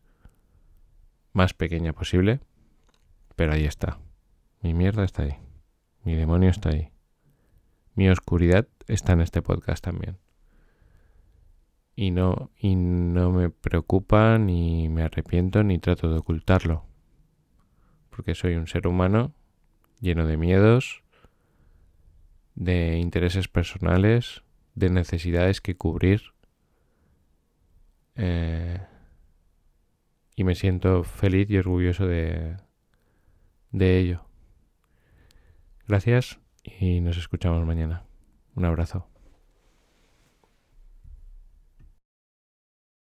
más 1.34 1.54
pequeña 1.54 1.92
posible, 1.92 2.40
pero 3.36 3.52
ahí 3.52 3.66
está. 3.66 4.00
Mi 4.62 4.74
mierda 4.74 5.04
está 5.04 5.24
ahí. 5.24 5.36
Mi 6.04 6.16
demonio 6.16 6.50
está 6.50 6.70
ahí. 6.70 6.92
Mi 7.96 8.10
oscuridad 8.10 8.68
está 8.88 9.14
en 9.14 9.22
este 9.22 9.42
podcast 9.42 9.84
también. 9.84 10.18
Y 11.96 12.12
no, 12.12 12.52
y 12.58 12.76
no 12.76 13.32
me 13.32 13.50
preocupa, 13.50 14.38
ni 14.38 14.88
me 14.90 15.04
arrepiento, 15.04 15.64
ni 15.64 15.78
trato 15.80 16.10
de 16.10 16.20
ocultarlo. 16.20 16.86
Porque 18.10 18.36
soy 18.36 18.56
un 18.56 18.68
ser 18.68 18.88
humano 18.88 19.34
lleno 20.00 20.26
de 20.26 20.38
miedos, 20.38 21.04
de 22.56 22.98
intereses 22.98 23.48
personales, 23.48 24.44
de 24.76 24.90
necesidades 24.90 25.62
que 25.62 25.76
cubrir. 25.76 26.22
Eh, 28.16 28.80
y 30.36 30.44
me 30.44 30.56
siento 30.56 31.04
feliz 31.04 31.50
y 31.50 31.58
orgulloso 31.58 32.08
de, 32.08 32.58
de 33.72 34.00
ello. 34.00 34.31
Gracias 35.92 36.40
y 36.64 37.02
nos 37.02 37.18
escuchamos 37.18 37.66
mañana. 37.66 38.06
Un 38.56 38.64
abrazo. 38.64 39.11